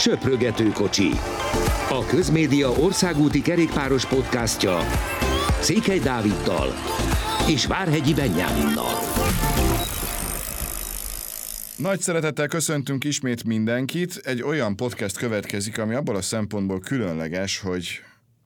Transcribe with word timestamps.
Söprögető 0.00 0.68
kocsi. 0.68 1.10
A 1.88 2.04
Közmédia 2.06 2.70
országúti 2.70 3.42
kerékpáros 3.42 4.06
podcastja 4.06 4.78
Székely 5.60 5.98
Dáviddal 5.98 6.68
és 7.48 7.66
Várhegyi 7.66 8.14
Benyáminnal. 8.14 8.92
Nagy 11.76 12.00
szeretettel 12.00 12.46
köszöntünk 12.46 13.04
ismét 13.04 13.44
mindenkit. 13.44 14.20
Egy 14.24 14.42
olyan 14.42 14.76
podcast 14.76 15.16
következik, 15.16 15.78
ami 15.78 15.94
abból 15.94 16.16
a 16.16 16.22
szempontból 16.22 16.80
különleges, 16.80 17.58
hogy 17.58 18.00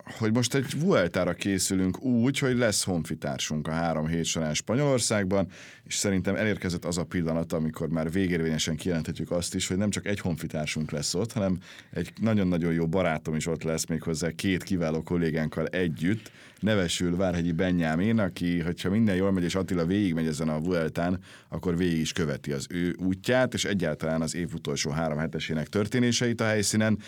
hogy 0.05 0.33
most 0.33 0.55
egy 0.55 0.81
Vueltára 0.81 1.33
készülünk 1.33 2.03
úgy, 2.03 2.39
hogy 2.39 2.57
lesz 2.57 2.85
honfitársunk 2.85 3.69
a 3.69 3.73
három 3.73 4.07
hét 4.07 4.25
során 4.25 4.55
Spanyolországban, 4.55 5.49
és 5.85 5.95
szerintem 5.95 6.35
elérkezett 6.37 6.85
az 6.85 6.99
a 6.99 7.05
pillanat, 7.05 7.53
amikor 7.53 7.89
már 7.89 8.11
végérvényesen 8.11 8.77
kijelenthetjük 8.77 9.31
azt 9.31 9.55
is, 9.55 9.69
hogy 9.69 9.77
nem 9.77 9.91
csak 9.91 10.07
egy 10.07 10.21
honfitársunk 10.21 10.91
lesz 10.91 11.15
ott, 11.15 11.33
hanem 11.33 11.59
egy 11.91 12.13
nagyon-nagyon 12.21 12.73
jó 12.73 12.87
barátom 12.87 13.35
is 13.35 13.47
ott 13.47 13.63
lesz 13.63 13.87
még 13.87 14.03
hozzá 14.03 14.31
két 14.31 14.63
kiváló 14.63 15.03
kollégánkkal 15.03 15.67
együtt, 15.67 16.31
nevesül 16.61 17.17
Várhegyi 17.17 17.53
Benyámén, 17.53 18.19
aki, 18.19 18.61
hogyha 18.61 18.91
minden 18.91 19.15
jól 19.15 19.33
megy, 19.33 19.45
és 19.45 19.55
Attila 19.55 19.87
végigmegy 19.87 20.27
ezen 20.27 20.49
a 20.49 20.61
Vueltán, 20.61 21.19
akkor 21.49 21.77
végig 21.77 21.99
is 21.99 22.13
követi 22.13 22.53
az 22.53 22.67
ő 22.71 22.97
útját, 22.99 23.55
és 23.55 23.65
egyáltalán 23.65 24.23
az 24.23 24.35
év 24.35 24.55
utolsó 24.55 24.91
három 24.91 25.19
hetesének 25.19 25.69
történéseit 25.69 26.41
a 26.41 26.45
helyszínen. 26.45 26.99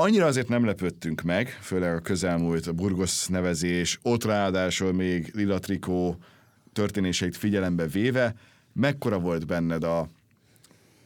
Annyira 0.00 0.26
azért 0.26 0.48
nem 0.48 0.64
lepődtünk 0.64 1.22
meg, 1.22 1.48
főleg 1.60 1.94
a 1.94 2.00
közelmúlt 2.00 2.66
a 2.66 2.72
Burgos 2.72 3.26
nevezés, 3.26 3.98
ott 4.02 4.24
ráadásul 4.24 4.92
még 4.92 5.30
Lila 5.34 5.58
Trikó 5.58 6.16
történéseit 6.72 7.36
figyelembe 7.36 7.86
véve, 7.86 8.34
mekkora 8.72 9.18
volt 9.18 9.46
benned 9.46 9.84
a, 9.84 10.08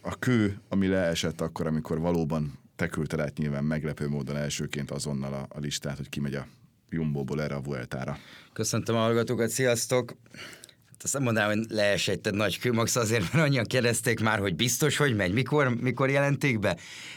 a 0.00 0.19
kő, 0.19 0.60
ami 0.69 0.86
leesett 0.86 1.41
akkor, 1.41 1.66
amikor 1.66 2.00
valóban 2.00 2.59
te 2.77 2.88
küldted 2.88 3.20
át 3.20 3.38
nyilván 3.38 3.64
meglepő 3.64 4.09
módon 4.09 4.36
elsőként 4.36 4.91
azonnal 4.91 5.33
a, 5.33 5.47
a 5.48 5.59
listát, 5.59 5.97
hogy 5.97 6.09
kimegy 6.09 6.34
a 6.34 6.47
Jumbo-ból 6.91 7.42
erre 7.42 7.55
a 7.55 7.61
Vueltára. 7.61 8.19
Köszöntöm 8.53 8.97
a 8.97 8.98
hallgatókat, 8.98 9.48
sziasztok! 9.48 10.16
Azt 11.05 11.12
nem 11.12 11.22
mondanám, 11.22 11.50
hogy 11.50 11.67
leesett 11.69 12.27
egy 12.27 12.34
nagy 12.34 12.58
kőmax 12.58 12.97
azért, 12.97 13.33
mert 13.33 13.47
annyian 13.47 13.64
kérdezték 13.64 14.20
már, 14.20 14.39
hogy 14.39 14.55
biztos, 14.55 14.97
hogy 14.97 15.17
megy, 15.17 15.33
mikor, 15.33 15.75
mikor 15.81 16.11
jelenték 16.11 16.59
be, 16.59 16.77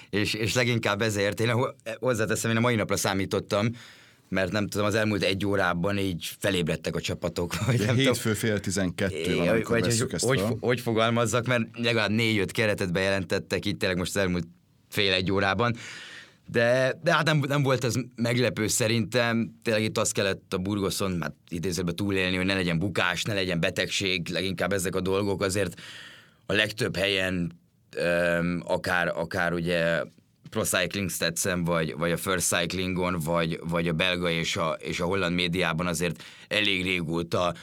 és, 0.09 0.33
és 0.33 0.53
leginkább 0.53 1.01
ezért, 1.01 1.39
én 1.39 1.51
hozzáteszem, 1.99 2.51
én 2.51 2.57
a 2.57 2.59
mai 2.59 2.75
napra 2.75 2.97
számítottam, 2.97 3.69
mert 4.29 4.51
nem 4.51 4.67
tudom, 4.67 4.85
az 4.85 4.95
elmúlt 4.95 5.23
egy 5.23 5.45
órában 5.45 5.97
így 5.97 6.35
felébredtek 6.39 6.95
a 6.95 7.01
csapatok. 7.01 7.55
Vagy 7.65 7.85
nem 7.85 7.95
hétfő 7.95 8.33
fél 8.33 8.59
tizenkettő 8.59 9.35
van, 9.35 9.47
amikor 9.47 9.79
vagy, 9.79 9.99
hogy, 9.99 10.21
hogy, 10.21 10.43
hogy 10.59 10.79
fogalmazzak, 10.79 11.45
mert 11.45 11.63
legalább 11.73 12.09
négy-öt 12.09 12.51
keretet 12.51 12.91
bejelentettek 12.91 13.65
itt 13.65 13.79
tényleg 13.79 13.97
most 13.97 14.15
az 14.15 14.21
elmúlt 14.21 14.47
fél 14.89 15.13
egy 15.13 15.31
órában, 15.31 15.75
de, 16.47 16.99
de 17.03 17.13
hát 17.13 17.25
nem, 17.25 17.43
nem 17.47 17.63
volt 17.63 17.83
ez 17.83 17.95
meglepő 18.15 18.67
szerintem. 18.67 19.59
Tényleg 19.63 19.83
itt 19.83 19.97
azt 19.97 20.13
kellett 20.13 20.53
a 20.53 20.57
Burgoszon, 20.57 21.21
hát 21.21 21.33
idézőben 21.49 21.95
túlélni, 21.95 22.35
hogy 22.35 22.45
ne 22.45 22.53
legyen 22.53 22.79
bukás, 22.79 23.23
ne 23.23 23.33
legyen 23.33 23.59
betegség, 23.59 24.29
leginkább 24.29 24.73
ezek 24.73 24.95
a 24.95 25.01
dolgok 25.01 25.41
azért 25.41 25.81
a 26.45 26.53
legtöbb 26.53 26.95
helyen 26.95 27.59
um, 27.97 28.61
akár, 28.65 29.07
akár 29.07 29.53
ugye 29.53 30.03
Pro 30.49 30.63
Cycling 30.63 31.09
Statsen, 31.09 31.63
vagy, 31.63 31.95
vagy 31.97 32.11
a 32.11 32.17
First 32.17 32.47
Cyclingon, 32.47 33.19
vagy, 33.19 33.59
vagy 33.69 33.87
a 33.87 33.93
belga 33.93 34.29
és 34.29 34.55
a, 34.55 34.77
és 34.79 34.99
a 34.99 35.05
holland 35.05 35.35
médiában 35.35 35.87
azért 35.87 36.23
elég 36.47 36.83
régóta 36.83 37.53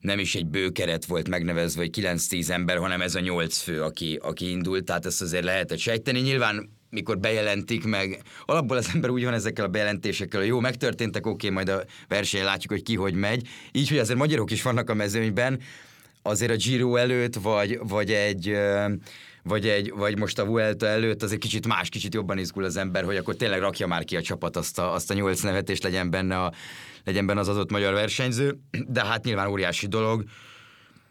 nem 0.00 0.18
is 0.18 0.34
egy 0.34 0.46
bőkeret 0.46 1.04
volt 1.04 1.28
megnevezve, 1.28 1.80
vagy 1.80 2.00
9-10 2.00 2.48
ember, 2.48 2.78
hanem 2.78 3.00
ez 3.00 3.14
a 3.14 3.20
8 3.20 3.58
fő, 3.58 3.82
aki, 3.82 4.18
aki 4.22 4.50
indult, 4.50 4.84
tehát 4.84 5.06
ezt 5.06 5.22
azért 5.22 5.44
lehetett 5.44 5.78
sejteni. 5.78 6.20
Nyilván 6.20 6.70
mikor 6.92 7.18
bejelentik 7.18 7.84
meg. 7.84 8.22
Alapból 8.44 8.76
az 8.76 8.90
ember 8.94 9.10
úgy 9.10 9.24
van 9.24 9.34
ezekkel 9.34 9.64
a 9.64 9.68
bejelentésekkel, 9.68 10.40
hogy 10.40 10.48
jó, 10.48 10.60
megtörténtek, 10.60 11.26
oké, 11.26 11.50
majd 11.50 11.68
a 11.68 11.82
versenyen 12.08 12.46
látjuk, 12.46 12.72
hogy 12.72 12.82
ki 12.82 12.94
hogy 12.94 13.14
megy. 13.14 13.48
Így, 13.72 13.88
hogy 13.88 13.98
azért 13.98 14.18
magyarok 14.18 14.50
is 14.50 14.62
vannak 14.62 14.90
a 14.90 14.94
mezőnyben, 14.94 15.60
azért 16.22 16.50
a 16.50 16.56
Giro 16.56 16.96
előtt, 16.96 17.34
vagy, 17.34 17.78
vagy 17.82 18.10
egy 18.12 18.56
vagy, 19.42 19.68
egy, 19.68 19.92
vagy 19.96 20.18
most 20.18 20.38
a 20.38 20.44
Vuelta 20.44 20.86
előtt 20.86 21.22
azért 21.22 21.40
kicsit 21.40 21.66
más, 21.66 21.88
kicsit 21.88 22.14
jobban 22.14 22.38
izgul 22.38 22.64
az 22.64 22.76
ember, 22.76 23.04
hogy 23.04 23.16
akkor 23.16 23.36
tényleg 23.36 23.60
rakja 23.60 23.86
már 23.86 24.04
ki 24.04 24.16
a 24.16 24.22
csapat 24.22 24.56
azt 24.56 24.78
a, 24.78 24.92
azt 24.92 25.10
a 25.10 25.14
nyolc 25.14 25.40
nevet, 25.40 25.70
és 25.70 25.80
legyen 25.80 26.10
benne, 26.10 26.38
a, 26.38 26.52
legyen 27.04 27.26
benne 27.26 27.40
az 27.40 27.48
adott 27.48 27.70
magyar 27.70 27.92
versenyző. 27.92 28.58
De 28.88 29.04
hát 29.04 29.24
nyilván 29.24 29.46
óriási 29.46 29.86
dolog. 29.86 30.24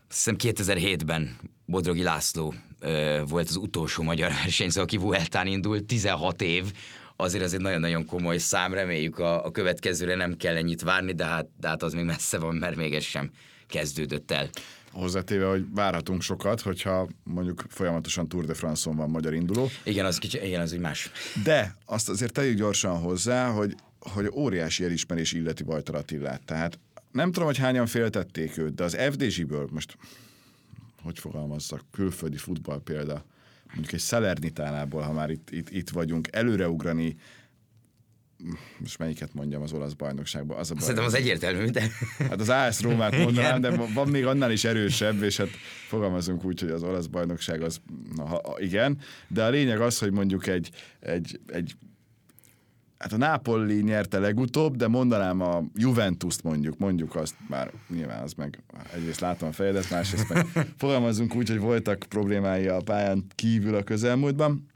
Azt 0.09 0.17
hiszem 0.17 0.35
2007-ben 0.37 1.37
Bodrogi 1.71 2.03
László 2.03 2.53
volt 3.27 3.49
az 3.49 3.55
utolsó 3.55 4.03
magyar 4.03 4.31
versenyző, 4.43 4.81
aki 4.81 4.97
Vueltán 4.97 5.47
indult, 5.47 5.83
16 5.83 6.41
év, 6.41 6.71
azért 7.15 7.43
ez 7.43 7.53
egy 7.53 7.61
nagyon-nagyon 7.61 8.05
komoly 8.05 8.37
szám, 8.37 8.73
reméljük 8.73 9.19
a, 9.19 9.45
a 9.45 9.51
következőre 9.51 10.15
nem 10.15 10.37
kell 10.37 10.55
ennyit 10.55 10.81
várni, 10.81 11.11
de 11.11 11.25
hát, 11.25 11.47
de 11.59 11.67
hát 11.67 11.83
az 11.83 11.93
még 11.93 12.05
messze 12.05 12.39
van, 12.39 12.55
mert 12.55 12.75
még 12.75 12.93
ez 12.93 13.03
sem 13.03 13.29
kezdődött 13.67 14.31
el. 14.31 14.49
Hozzátéve, 14.91 15.45
hogy 15.45 15.65
várhatunk 15.73 16.21
sokat, 16.21 16.61
hogyha 16.61 17.07
mondjuk 17.23 17.63
folyamatosan 17.69 18.27
Tour 18.27 18.45
de 18.45 18.53
France-on 18.53 18.95
van 18.95 19.09
magyar 19.09 19.33
induló. 19.33 19.69
Igen, 19.83 20.05
az 20.05 20.17
kicsi, 20.17 20.45
igen, 20.45 20.61
az 20.61 20.73
úgy 20.73 20.79
más. 20.79 21.11
De 21.43 21.75
azt 21.85 22.09
azért 22.09 22.33
tegyük 22.33 22.57
gyorsan 22.57 22.99
hozzá, 22.99 23.49
hogy, 23.49 23.75
hogy 23.99 24.29
óriási 24.33 24.83
elismerés 24.83 25.33
illeti 25.33 25.63
Vajtar 25.63 25.95
Attillát. 25.95 26.41
Tehát 26.45 26.79
nem 27.11 27.31
tudom, 27.31 27.47
hogy 27.47 27.57
hányan 27.57 27.85
féltették 27.85 28.57
őt, 28.57 28.73
de 28.73 28.83
az 28.83 28.97
FDZ-ből 29.11 29.67
most 29.71 29.97
hogy 31.03 31.19
fogalmazzak, 31.19 31.83
külföldi 31.91 32.37
futball 32.37 32.81
példa, 32.83 33.25
mondjuk 33.73 33.93
egy 33.93 33.99
Salernitánából, 33.99 35.01
ha 35.01 35.11
már 35.11 35.29
itt, 35.29 35.49
itt, 35.51 35.69
itt 35.69 35.89
vagyunk, 35.89 36.27
előreugrani 36.31 37.17
most 38.77 38.97
melyiket 38.97 39.33
mondjam 39.33 39.61
az 39.61 39.73
olasz 39.73 39.93
bajnokságban. 39.93 40.57
Az 40.57 40.71
a 40.71 40.73
baj, 40.73 40.81
Szerintem 40.83 41.05
az 41.05 41.13
egyértelmű, 41.13 41.65
de... 41.65 41.87
Hát 42.17 42.39
az 42.39 42.49
AS 42.49 42.81
Rómát 42.81 43.17
mondanám, 43.17 43.61
de 43.61 43.69
van 43.93 44.07
még 44.07 44.25
annál 44.25 44.51
is 44.51 44.63
erősebb, 44.63 45.23
és 45.23 45.37
hát 45.37 45.49
fogalmazunk 45.87 46.45
úgy, 46.45 46.59
hogy 46.59 46.69
az 46.69 46.83
olasz 46.83 47.05
bajnokság 47.05 47.61
az, 47.61 47.81
na, 48.15 48.25
ha, 48.25 48.55
igen, 48.59 48.99
de 49.27 49.43
a 49.43 49.49
lényeg 49.49 49.79
az, 49.79 49.99
hogy 49.99 50.11
mondjuk 50.11 50.47
egy, 50.47 50.69
egy, 50.99 51.39
egy 51.47 51.75
Hát 53.01 53.13
a 53.13 53.17
Napoli 53.17 53.81
nyerte 53.81 54.19
legutóbb, 54.19 54.75
de 54.75 54.87
mondanám 54.87 55.41
a 55.41 55.63
Juventus-t 55.75 56.43
mondjuk, 56.43 56.77
mondjuk 56.77 57.15
azt, 57.15 57.35
már 57.47 57.71
nyilván 57.89 58.23
az 58.23 58.33
meg 58.33 58.63
egyrészt 58.93 59.19
látom 59.19 59.49
a 59.49 59.51
fejedet, 59.51 59.89
másrészt 59.89 60.29
meg 60.29 60.45
fogalmazunk 60.77 61.35
úgy, 61.35 61.49
hogy 61.49 61.59
voltak 61.59 62.05
problémái 62.09 62.67
a 62.67 62.81
pályán 62.85 63.25
kívül 63.35 63.75
a 63.75 63.83
közelmúltban. 63.83 64.67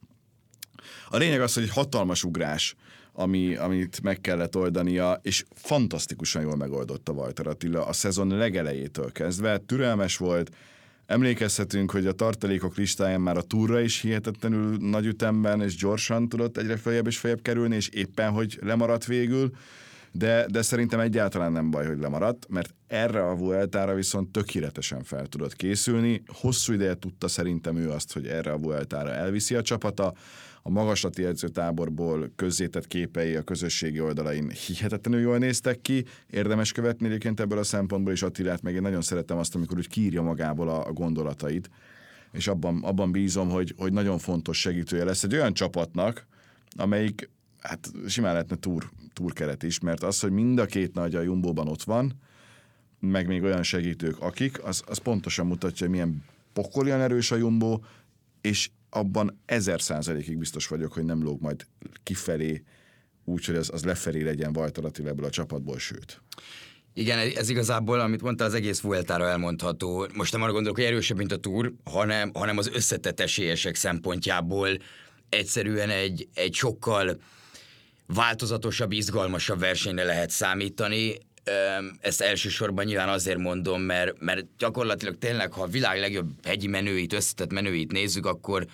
A 1.09 1.17
lényeg 1.17 1.41
az, 1.41 1.53
hogy 1.53 1.63
egy 1.63 1.69
hatalmas 1.69 2.23
ugrás, 2.23 2.75
ami, 3.13 3.55
amit 3.55 4.01
meg 4.01 4.21
kellett 4.21 4.55
oldania, 4.55 5.19
és 5.21 5.45
fantasztikusan 5.55 6.41
jól 6.41 6.55
megoldotta 6.55 7.13
Vajtar 7.13 7.47
Attila 7.47 7.85
a 7.85 7.93
szezon 7.93 8.27
legelejétől 8.27 9.11
kezdve. 9.11 9.57
Türelmes 9.57 10.17
volt, 10.17 10.51
Emlékezhetünk, 11.05 11.91
hogy 11.91 12.07
a 12.07 12.11
tartalékok 12.11 12.75
listáján 12.75 13.21
már 13.21 13.37
a 13.37 13.41
túra 13.41 13.79
is 13.79 14.01
hihetetlenül 14.01 14.77
nagy 14.77 15.05
ütemben 15.05 15.61
és 15.61 15.75
gyorsan 15.75 16.29
tudott 16.29 16.57
egyre 16.57 16.77
feljebb 16.77 17.07
és 17.07 17.17
feljebb 17.17 17.41
kerülni, 17.41 17.75
és 17.75 17.87
éppen, 17.87 18.31
hogy 18.31 18.59
lemaradt 18.61 19.05
végül, 19.05 19.51
de, 20.11 20.45
de 20.49 20.61
szerintem 20.61 20.99
egyáltalán 20.99 21.51
nem 21.51 21.71
baj, 21.71 21.87
hogy 21.87 21.99
lemaradt, 21.99 22.45
mert 22.49 22.73
erre 22.87 23.29
a 23.29 23.35
Vueltára 23.35 23.93
viszont 23.93 24.31
tökéletesen 24.31 25.03
fel 25.03 25.27
tudott 25.27 25.55
készülni. 25.55 26.23
Hosszú 26.27 26.73
ideje 26.73 26.95
tudta 26.95 27.27
szerintem 27.27 27.77
ő 27.77 27.89
azt, 27.89 28.13
hogy 28.13 28.27
erre 28.27 28.51
a 28.51 28.57
Vueltára 28.57 29.09
elviszi 29.09 29.55
a 29.55 29.61
csapata 29.61 30.13
a 30.67 30.69
magaslati 30.69 31.25
edzőtáborból 31.25 32.31
közzétett 32.35 32.87
képei 32.87 33.35
a 33.35 33.41
közösségi 33.41 33.99
oldalain 33.99 34.49
hihetetlenül 34.49 35.21
jól 35.21 35.37
néztek 35.37 35.81
ki, 35.81 36.05
érdemes 36.29 36.71
követni 36.71 37.07
egyébként 37.07 37.39
ebből 37.39 37.57
a 37.57 37.63
szempontból 37.63 38.13
is 38.13 38.21
Attilát, 38.21 38.61
meg 38.61 38.73
én 38.73 38.81
nagyon 38.81 39.01
szeretem 39.01 39.37
azt, 39.37 39.55
amikor 39.55 39.77
úgy 39.77 39.87
kiírja 39.87 40.21
magából 40.21 40.69
a, 40.69 40.87
a 40.87 40.91
gondolatait, 40.91 41.69
és 42.31 42.47
abban, 42.47 42.83
abban 42.83 43.11
bízom, 43.11 43.49
hogy, 43.49 43.73
hogy 43.77 43.93
nagyon 43.93 44.17
fontos 44.17 44.59
segítője 44.59 45.03
lesz 45.03 45.23
egy 45.23 45.33
olyan 45.33 45.53
csapatnak, 45.53 46.27
amelyik 46.77 47.29
hát 47.59 47.91
simán 48.07 48.31
lehetne 48.31 48.55
túr, 48.55 48.89
túrkeret 49.13 49.63
is, 49.63 49.79
mert 49.79 50.03
az, 50.03 50.19
hogy 50.19 50.31
mind 50.31 50.59
a 50.59 50.65
két 50.65 50.93
nagy 50.93 51.15
a 51.15 51.21
Jumbóban 51.21 51.67
ott 51.67 51.83
van, 51.83 52.13
meg 52.99 53.27
még 53.27 53.43
olyan 53.43 53.63
segítők, 53.63 54.19
akik, 54.19 54.63
az, 54.63 54.83
az 54.87 54.97
pontosan 54.97 55.45
mutatja, 55.45 55.89
milyen 55.89 56.23
pokolian 56.53 57.01
erős 57.01 57.31
a 57.31 57.35
Jumbo, 57.35 57.79
és 58.41 58.69
abban 58.95 59.41
ezer 59.45 59.81
százalékig 59.81 60.37
biztos 60.37 60.67
vagyok, 60.67 60.93
hogy 60.93 61.03
nem 61.03 61.23
lóg 61.23 61.41
majd 61.41 61.67
kifelé, 62.03 62.63
úgyhogy 63.25 63.55
az, 63.55 63.69
az 63.73 63.83
lefelé 63.83 64.21
legyen 64.23 64.53
Vajtar 64.53 64.85
Attila 64.85 65.09
ebből 65.09 65.25
a 65.25 65.29
csapatból, 65.29 65.79
sőt. 65.79 66.21
Igen, 66.93 67.31
ez 67.35 67.49
igazából, 67.49 67.99
amit 67.99 68.21
mondta, 68.21 68.43
az 68.43 68.53
egész 68.53 68.81
Vueltára 68.81 69.27
elmondható. 69.27 70.07
Most 70.13 70.31
nem 70.31 70.41
arra 70.41 70.51
gondolok, 70.51 70.77
hogy 70.77 70.85
erősebb, 70.85 71.17
mint 71.17 71.31
a 71.31 71.37
Tour, 71.37 71.73
hanem, 71.83 72.31
hanem 72.33 72.57
az 72.57 72.69
összetett 72.73 73.19
esélyesek 73.19 73.75
szempontjából 73.75 74.69
egyszerűen 75.29 75.89
egy, 75.89 76.27
egy 76.33 76.53
sokkal 76.53 77.21
változatosabb, 78.07 78.91
izgalmasabb 78.91 79.59
versenyre 79.59 80.03
lehet 80.03 80.29
számítani. 80.29 81.17
Ezt 81.99 82.21
elsősorban 82.21 82.85
nyilván 82.85 83.09
azért 83.09 83.37
mondom, 83.37 83.81
mert, 83.81 84.19
mert 84.19 84.45
gyakorlatilag 84.57 85.17
tényleg, 85.17 85.51
ha 85.51 85.61
a 85.61 85.67
világ 85.67 85.99
legjobb 85.99 86.29
hegyi 86.43 86.67
menőit, 86.67 87.13
összetett 87.13 87.51
menőit 87.51 87.91
nézzük, 87.91 88.25
akkor, 88.25 88.65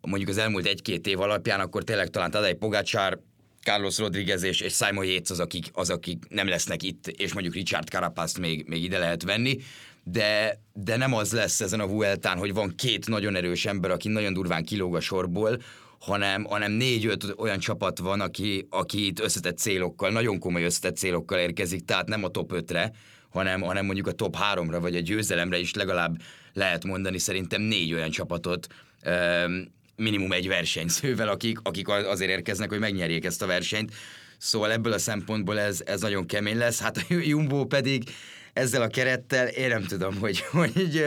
mondjuk 0.00 0.30
az 0.30 0.38
elmúlt 0.38 0.66
egy-két 0.66 1.06
év 1.06 1.20
alapján, 1.20 1.60
akkor 1.60 1.84
tényleg 1.84 2.08
talán 2.08 2.30
Tadej 2.30 2.54
Pogácsár, 2.54 3.18
Carlos 3.62 3.98
Rodriguez 3.98 4.42
és, 4.42 4.60
és 4.60 4.74
Simon 4.74 5.04
Yates 5.04 5.30
az 5.30 5.40
akik, 5.40 5.66
az, 5.72 5.90
akik 5.90 6.24
nem 6.28 6.48
lesznek 6.48 6.82
itt, 6.82 7.06
és 7.06 7.32
mondjuk 7.32 7.54
Richard 7.54 7.88
Carapaz 7.88 8.36
még, 8.36 8.64
még 8.68 8.82
ide 8.82 8.98
lehet 8.98 9.22
venni, 9.22 9.58
de, 10.04 10.60
de 10.72 10.96
nem 10.96 11.14
az 11.14 11.32
lesz 11.32 11.60
ezen 11.60 11.80
a 11.80 11.86
Vueltán, 11.86 12.38
hogy 12.38 12.54
van 12.54 12.74
két 12.76 13.06
nagyon 13.06 13.36
erős 13.36 13.66
ember, 13.66 13.90
aki 13.90 14.08
nagyon 14.08 14.32
durván 14.32 14.64
kilóg 14.64 14.94
a 14.94 15.00
sorból, 15.00 15.62
hanem, 16.00 16.44
hanem 16.44 16.72
négy-öt 16.72 17.34
olyan 17.36 17.58
csapat 17.58 17.98
van, 17.98 18.20
aki, 18.20 18.66
aki 18.70 19.06
itt 19.06 19.20
összetett 19.20 19.58
célokkal, 19.58 20.10
nagyon 20.10 20.38
komoly 20.38 20.64
összetett 20.64 20.96
célokkal 20.96 21.38
érkezik, 21.38 21.84
tehát 21.84 22.08
nem 22.08 22.24
a 22.24 22.28
top 22.28 22.52
5-re, 22.54 22.92
hanem, 23.30 23.60
hanem 23.60 23.84
mondjuk 23.84 24.06
a 24.06 24.12
top 24.12 24.36
3-ra, 24.54 24.78
vagy 24.80 24.96
a 24.96 25.00
győzelemre 25.00 25.58
is 25.58 25.74
legalább 25.74 26.16
lehet 26.52 26.84
mondani 26.84 27.18
szerintem 27.18 27.62
négy 27.62 27.92
olyan 27.92 28.10
csapatot, 28.10 28.66
minimum 29.96 30.32
egy 30.32 30.48
versenyzővel, 30.48 31.28
akik, 31.28 31.58
akik 31.62 31.88
azért 31.88 32.30
érkeznek, 32.30 32.68
hogy 32.68 32.78
megnyerjék 32.78 33.24
ezt 33.24 33.42
a 33.42 33.46
versenyt. 33.46 33.92
Szóval 34.38 34.72
ebből 34.72 34.92
a 34.92 34.98
szempontból 34.98 35.58
ez, 35.58 35.82
ez 35.84 36.00
nagyon 36.00 36.26
kemény 36.26 36.56
lesz. 36.56 36.80
Hát 36.80 36.96
a 36.96 37.02
Jumbo 37.08 37.64
pedig 37.64 38.02
ezzel 38.52 38.82
a 38.82 38.88
kerettel, 38.88 39.46
én 39.46 39.68
nem 39.68 39.84
tudom, 39.84 40.18
hogy, 40.18 40.40
hogy 40.60 41.04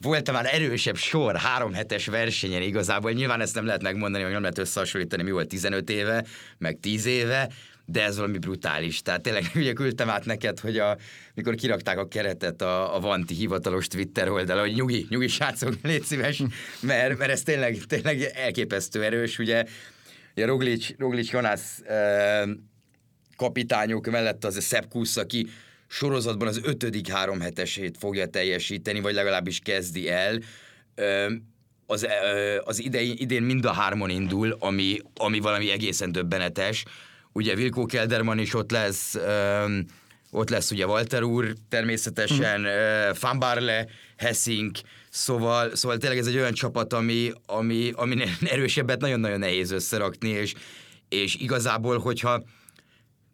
volt 0.00 0.32
már 0.32 0.54
erősebb 0.54 0.96
sor 0.96 1.36
három 1.36 1.72
hetes 1.72 2.06
versenyen 2.06 2.62
igazából. 2.62 3.12
Nyilván 3.12 3.40
ezt 3.40 3.54
nem 3.54 3.66
lehet 3.66 3.82
megmondani, 3.82 4.22
hogy 4.24 4.32
nem 4.32 4.42
lehet 4.42 4.58
összehasonlítani, 4.58 5.22
mi 5.22 5.30
volt 5.30 5.48
15 5.48 5.90
éve, 5.90 6.24
meg 6.58 6.78
10 6.80 7.06
éve, 7.06 7.48
de 7.84 8.04
ez 8.04 8.16
valami 8.16 8.38
brutális. 8.38 9.02
Tehát 9.02 9.20
tényleg 9.22 9.44
ugye 9.54 9.72
küldtem 9.72 10.10
át 10.10 10.24
neked, 10.24 10.60
hogy 10.60 10.78
a, 10.78 10.96
mikor 11.34 11.54
kirakták 11.54 11.98
a 11.98 12.08
keretet 12.08 12.62
a, 12.62 12.96
a 12.96 13.00
Vanti 13.00 13.34
hivatalos 13.34 13.86
Twitter 13.86 14.28
oldala, 14.28 14.60
hogy 14.60 14.74
nyugi, 14.74 15.06
nyugi 15.08 15.28
srácok, 15.28 15.74
légy 15.82 16.02
szíves, 16.02 16.42
mert, 16.80 17.18
mert 17.18 17.30
ez 17.30 17.42
tényleg, 17.42 17.78
tényleg 17.86 18.22
elképesztő 18.34 19.04
erős, 19.04 19.38
ugye, 19.38 19.64
ugye 20.36 20.46
Roglic, 20.46 20.98
Roglic 20.98 21.30
Jonász 21.30 21.80
e, 21.80 22.46
kapitányok 23.36 24.10
mellett 24.10 24.44
az 24.44 24.56
a 24.56 24.60
Sepp 24.60 24.84
Kuss, 24.88 25.16
aki 25.16 25.48
sorozatban 25.90 26.48
az 26.48 26.60
ötödik 26.62 27.08
három 27.08 27.40
hetesét 27.40 27.96
fogja 27.98 28.26
teljesíteni, 28.26 29.00
vagy 29.00 29.14
legalábbis 29.14 29.58
kezdi 29.58 30.08
el. 30.08 30.38
Az, 31.86 32.06
az 32.64 32.82
idei, 32.82 33.20
idén 33.20 33.42
mind 33.42 33.64
a 33.64 33.72
hármon 33.72 34.10
indul, 34.10 34.56
ami, 34.58 34.98
ami 35.14 35.38
valami 35.38 35.70
egészen 35.70 36.12
döbbenetes. 36.12 36.84
Ugye 37.32 37.54
Vilko 37.54 37.86
Kelderman 37.86 38.38
is 38.38 38.54
ott 38.54 38.70
lesz, 38.70 39.18
ott 40.30 40.50
lesz 40.50 40.70
ugye 40.70 40.86
Walter 40.86 41.22
úr 41.22 41.54
természetesen, 41.68 42.60
uh-huh. 42.60 43.18
Van 43.20 43.38
Barle, 43.38 43.86
Hessing, 44.16 44.76
szóval, 45.08 45.76
szóval 45.76 45.98
tényleg 45.98 46.18
ez 46.18 46.26
egy 46.26 46.36
olyan 46.36 46.52
csapat, 46.52 46.92
ami, 46.92 47.32
ami, 47.46 47.90
ami 47.94 48.24
erősebbet 48.44 49.00
nagyon-nagyon 49.00 49.38
nehéz 49.38 49.70
összerakni, 49.70 50.28
és, 50.28 50.54
és 51.08 51.34
igazából, 51.34 51.98
hogyha 51.98 52.42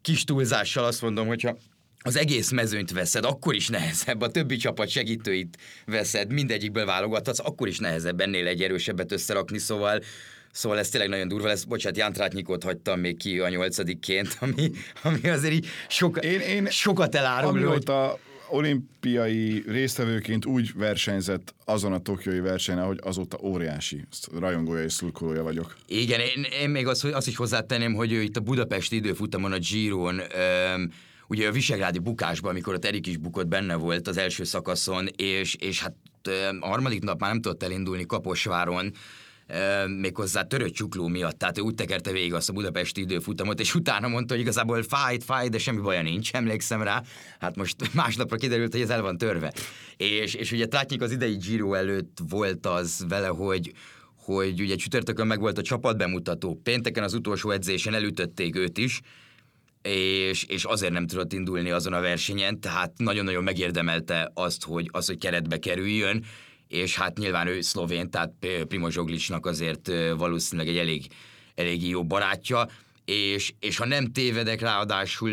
kis 0.02 0.25
túlzással 0.25 0.85
azt 0.85 1.02
mondom, 1.02 1.26
hogyha 1.26 1.56
az 2.06 2.17
egész 2.17 2.50
mezőnyt 2.50 2.91
veszed, 2.91 3.25
akkor 3.25 3.55
is 3.55 3.69
nehezebb, 3.69 4.20
a 4.20 4.31
többi 4.31 4.56
csapat 4.56 4.88
segítőit 4.88 5.56
veszed, 5.87 6.32
mindegyikből 6.32 6.85
válogathatsz, 6.85 7.38
akkor 7.38 7.69
is 7.69 7.79
nehezebb 7.79 8.20
ennél 8.20 8.47
egy 8.47 8.62
erősebbet 8.62 9.12
összerakni, 9.12 9.58
szóval 9.58 10.00
Szóval 10.53 10.79
ez 10.79 10.88
tényleg 10.88 11.11
nagyon 11.11 11.29
durva 11.29 11.47
lesz. 11.47 11.64
Bocsát, 11.64 11.97
Jántrátnyikot 11.97 12.62
hagytam 12.62 13.00
még 13.00 13.17
ki 13.17 13.38
a 13.38 13.49
nyolcadikként, 13.49 14.37
ami, 14.41 14.70
ami 15.03 15.29
azért 15.29 15.53
így 15.53 15.67
soka, 15.88 16.20
én, 16.20 16.41
én 16.41 16.67
sokat 16.67 17.14
elárul. 17.14 17.49
Amióta 17.49 18.09
hogy... 18.09 18.59
olimpiai 18.59 19.62
résztvevőként 19.67 20.47
úgy 20.47 20.70
versenyzett 20.75 21.55
azon 21.64 21.93
a 21.93 21.99
tokiói 21.99 22.41
versenyen, 22.41 22.85
hogy 22.85 22.99
azóta 23.02 23.38
óriási 23.43 24.05
rajongója 24.38 24.82
és 24.82 24.93
szurkolója 24.93 25.43
vagyok. 25.43 25.76
Igen, 25.87 26.20
én, 26.20 26.47
én 26.61 26.70
még 26.70 26.87
azt, 26.87 27.05
azt 27.05 27.26
is 27.26 27.37
hozzátenném, 27.37 27.94
hogy 27.94 28.12
ő 28.12 28.23
itt 28.23 28.37
a 28.37 28.41
Budapesti 28.41 28.97
időfutamon, 28.97 29.52
a 29.52 29.59
Giron, 29.59 30.20
öm, 30.35 30.93
ugye 31.28 31.49
a 31.49 31.52
Visegrádi 31.52 31.99
bukásban, 31.99 32.50
amikor 32.50 32.75
a 32.75 32.87
Erik 32.87 33.06
is 33.06 33.17
bukott, 33.17 33.46
benne 33.46 33.75
volt 33.75 34.08
az 34.08 34.17
első 34.17 34.44
szakaszon, 34.44 35.08
és, 35.17 35.55
és 35.55 35.82
hát 35.82 35.94
a 36.61 36.67
harmadik 36.67 37.02
nap 37.02 37.20
már 37.20 37.31
nem 37.31 37.40
tudott 37.40 37.62
elindulni 37.62 38.06
Kaposváron, 38.06 38.93
méghozzá 40.00 40.43
törött 40.43 40.73
csukló 40.73 41.06
miatt, 41.06 41.38
tehát 41.38 41.58
ő 41.58 41.61
úgy 41.61 41.75
tekerte 41.75 42.11
végig 42.11 42.34
azt 42.34 42.49
a 42.49 42.52
budapesti 42.52 43.00
időfutamot, 43.00 43.61
és 43.61 43.75
utána 43.75 44.08
mondta, 44.08 44.32
hogy 44.32 44.43
igazából 44.43 44.82
fájt, 44.82 45.25
fájt, 45.25 45.50
de 45.50 45.58
semmi 45.58 45.81
baja 45.81 46.02
nincs, 46.02 46.32
emlékszem 46.32 46.82
rá. 46.82 47.02
Hát 47.38 47.56
most 47.56 47.76
másnapra 47.94 48.37
kiderült, 48.37 48.73
hogy 48.73 48.81
ez 48.81 48.90
el 48.90 49.02
van 49.02 49.19
törve. 49.19 49.52
És, 49.96 50.34
és 50.34 50.52
ugye 50.52 50.67
Trátnyik 50.67 51.02
az 51.02 51.12
idei 51.12 51.37
Giro 51.37 51.75
előtt 51.75 52.19
volt 52.28 52.67
az 52.67 53.05
vele, 53.08 53.26
hogy, 53.26 53.73
hogy 54.17 54.61
ugye 54.61 54.76
csütörtökön 54.76 55.26
meg 55.26 55.40
volt 55.40 55.58
a 55.58 55.62
csapatbemutató, 55.62 56.61
pénteken 56.62 57.02
az 57.02 57.14
utolsó 57.14 57.50
edzésen 57.50 57.94
elütötték 57.94 58.56
őt 58.56 58.78
is, 58.78 59.00
és, 59.87 60.44
és 60.44 60.65
azért 60.65 60.93
nem 60.93 61.06
tudott 61.06 61.33
indulni 61.33 61.71
azon 61.71 61.93
a 61.93 62.00
versenyen, 62.00 62.61
tehát 62.61 62.93
nagyon-nagyon 62.97 63.43
megérdemelte 63.43 64.31
azt, 64.35 64.65
hogy, 64.65 64.88
az, 64.93 65.06
hogy 65.06 65.19
keretbe 65.19 65.59
kerüljön, 65.59 66.25
és 66.69 66.97
hát 66.97 67.19
nyilván 67.19 67.47
ő 67.47 67.61
szlovén, 67.61 68.11
tehát 68.11 68.33
Primo 68.69 68.91
Zsoglicsnak 68.91 69.47
azért 69.47 69.91
valószínűleg 70.17 70.71
egy 70.71 70.79
elég, 70.79 71.06
elég 71.55 71.88
jó 71.88 72.05
barátja, 72.05 72.69
és, 73.05 73.55
és 73.61 73.77
ha 73.77 73.87
nem 73.87 74.12
tévedek, 74.12 74.61
ráadásul 74.61 75.33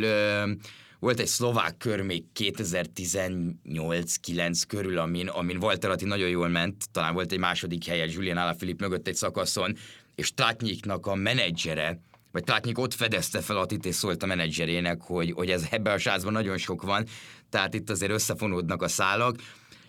volt 1.00 1.19
egy 1.19 1.27
szlovák 1.27 1.77
kör 1.77 2.01
még 2.01 2.23
2018-9 2.39 4.61
körül, 4.67 4.97
amin, 4.97 5.27
amin 5.27 5.57
Walter 5.57 5.89
Atti 5.89 6.05
nagyon 6.05 6.29
jól 6.29 6.47
ment, 6.47 6.91
talán 6.91 7.13
volt 7.13 7.31
egy 7.31 7.39
második 7.39 7.85
helye 7.85 8.05
Julian 8.05 8.38
Alaphilipp 8.38 8.79
mögött 8.79 9.07
egy 9.07 9.15
szakaszon, 9.15 9.75
és 10.15 10.33
Tlatnyiknak 10.33 11.07
a 11.07 11.15
menedzsere, 11.15 12.00
vagy 12.33 12.44
Tlatnyik 12.44 12.77
ott 12.77 12.94
fedezte 12.94 13.41
fel 13.41 13.57
Attit, 13.57 13.85
és 13.85 13.95
szólt 13.95 14.24
a 14.24 14.25
menedzserének, 14.25 15.01
hogy, 15.01 15.31
hogy 15.31 15.50
ez 15.50 15.65
ebbe 15.69 15.91
a 15.91 15.97
sázban 15.97 16.33
nagyon 16.33 16.57
sok 16.57 16.81
van, 16.81 17.06
tehát 17.50 17.74
itt 17.74 17.89
azért 17.89 18.12
összefonódnak 18.12 18.81
a 18.81 18.88
szálak, 18.88 19.35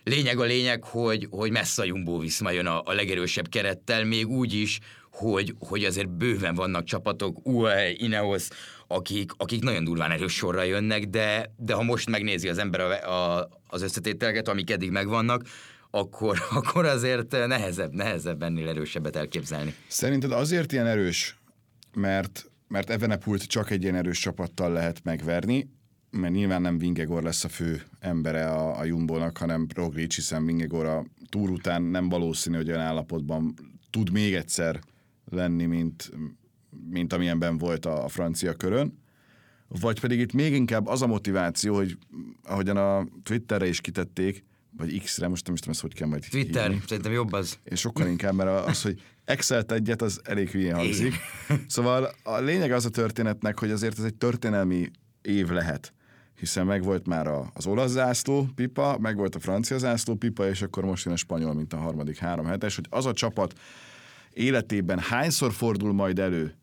Lényeg 0.04 0.38
a 0.38 0.44
lényeg, 0.44 0.84
hogy, 0.84 1.26
hogy 1.30 1.50
messze 1.50 1.82
a 1.82 1.84
Jumbo 1.84 2.18
Viszma 2.18 2.50
jön 2.50 2.66
a, 2.66 2.82
a 2.84 2.92
legerősebb 2.92 3.48
kerettel, 3.48 4.04
még 4.04 4.28
úgy 4.28 4.52
is, 4.52 4.78
hogy, 5.10 5.54
hogy 5.58 5.84
azért 5.84 6.08
bőven 6.08 6.54
vannak 6.54 6.84
csapatok, 6.84 7.46
UAE, 7.46 7.90
Ineos, 7.90 8.48
akik, 8.86 9.30
akik 9.36 9.62
nagyon 9.62 9.84
durván 9.84 10.10
erős 10.10 10.34
sorra 10.34 10.62
jönnek, 10.62 11.04
de, 11.04 11.52
de 11.56 11.74
ha 11.74 11.82
most 11.82 12.10
megnézi 12.10 12.48
az 12.48 12.58
ember 12.58 12.80
a, 12.80 13.12
a, 13.12 13.48
az 13.66 13.82
összetételeket, 13.82 14.48
amik 14.48 14.70
eddig 14.70 14.90
megvannak, 14.90 15.42
akkor, 15.90 16.38
akkor 16.58 16.84
azért 16.84 17.46
nehezebb, 17.46 17.92
nehezebb 17.92 18.42
ennél 18.42 18.68
erősebbet 18.68 19.16
elképzelni. 19.16 19.74
Szerinted 19.88 20.32
azért 20.32 20.72
ilyen 20.72 20.86
erős, 20.86 21.36
mert, 21.94 22.50
mert 22.68 22.90
Evenepult 22.90 23.42
csak 23.42 23.70
egy 23.70 23.82
ilyen 23.82 23.94
erős 23.94 24.18
csapattal 24.18 24.72
lehet 24.72 25.04
megverni, 25.04 25.70
mert 26.10 26.32
nyilván 26.32 26.62
nem 26.62 26.78
Vingegor 26.78 27.22
lesz 27.22 27.44
a 27.44 27.48
fő 27.48 27.82
embere 28.00 28.50
a, 28.50 28.78
a 28.78 28.84
Jumbo-nak, 28.84 29.38
hanem 29.38 29.66
Roglic, 29.74 30.14
hiszen 30.14 30.46
Vingegor 30.46 30.86
a 30.86 31.04
túr 31.28 31.50
után 31.50 31.82
nem 31.82 32.08
valószínű, 32.08 32.56
hogy 32.56 32.68
olyan 32.68 32.80
állapotban 32.80 33.54
tud 33.90 34.12
még 34.12 34.34
egyszer 34.34 34.80
lenni, 35.24 35.64
mint, 35.64 36.10
mint 36.90 37.12
amilyenben 37.12 37.58
volt 37.58 37.86
a, 37.86 38.04
a 38.04 38.08
francia 38.08 38.54
körön. 38.54 39.02
Vagy 39.68 40.00
pedig 40.00 40.20
itt 40.20 40.32
még 40.32 40.54
inkább 40.54 40.86
az 40.86 41.02
a 41.02 41.06
motiváció, 41.06 41.74
hogy 41.74 41.98
ahogyan 42.42 42.76
a 42.76 43.06
Twitterre 43.22 43.66
is 43.66 43.80
kitették, 43.80 44.44
vagy 44.76 45.02
X-re, 45.02 45.28
most 45.28 45.44
nem 45.44 45.54
is 45.54 45.60
tudom, 45.60 45.74
ezt 45.74 45.82
hogy 45.82 45.94
kell 45.94 46.08
majd 46.08 46.26
Twitter, 46.30 46.68
hívni. 46.68 46.84
szerintem 46.86 47.12
jobb 47.12 47.32
az. 47.32 47.58
És 47.64 47.80
sokkal 47.80 48.06
inkább, 48.06 48.34
mert 48.34 48.66
az, 48.68 48.82
hogy 48.82 49.02
Excel 49.24 49.64
egyet, 49.68 50.02
az 50.02 50.20
elég 50.24 50.50
hülyén 50.50 50.74
hangzik. 50.74 51.14
Szóval 51.66 52.14
a 52.22 52.38
lényeg 52.38 52.72
az 52.72 52.84
a 52.84 52.90
történetnek, 52.90 53.58
hogy 53.58 53.70
azért 53.70 53.98
ez 53.98 54.04
egy 54.04 54.14
történelmi 54.14 54.90
év 55.22 55.48
lehet 55.48 55.92
hiszen 56.38 56.66
megvolt 56.66 57.06
már 57.06 57.26
az 57.54 57.66
olasz 57.66 57.90
zászló 57.90 58.48
pipa, 58.54 58.98
megvolt 58.98 59.34
a 59.34 59.40
francia 59.40 59.78
zászló 59.78 60.14
pipa, 60.14 60.48
és 60.48 60.62
akkor 60.62 60.84
most 60.84 61.04
jön 61.04 61.14
a 61.14 61.16
spanyol, 61.16 61.54
mint 61.54 61.72
a 61.72 61.76
harmadik 61.76 62.18
három 62.18 62.46
hetes, 62.46 62.74
hogy 62.74 62.86
az 62.90 63.06
a 63.06 63.12
csapat 63.12 63.58
életében 64.32 64.98
hányszor 64.98 65.52
fordul 65.52 65.92
majd 65.92 66.18
elő, 66.18 66.54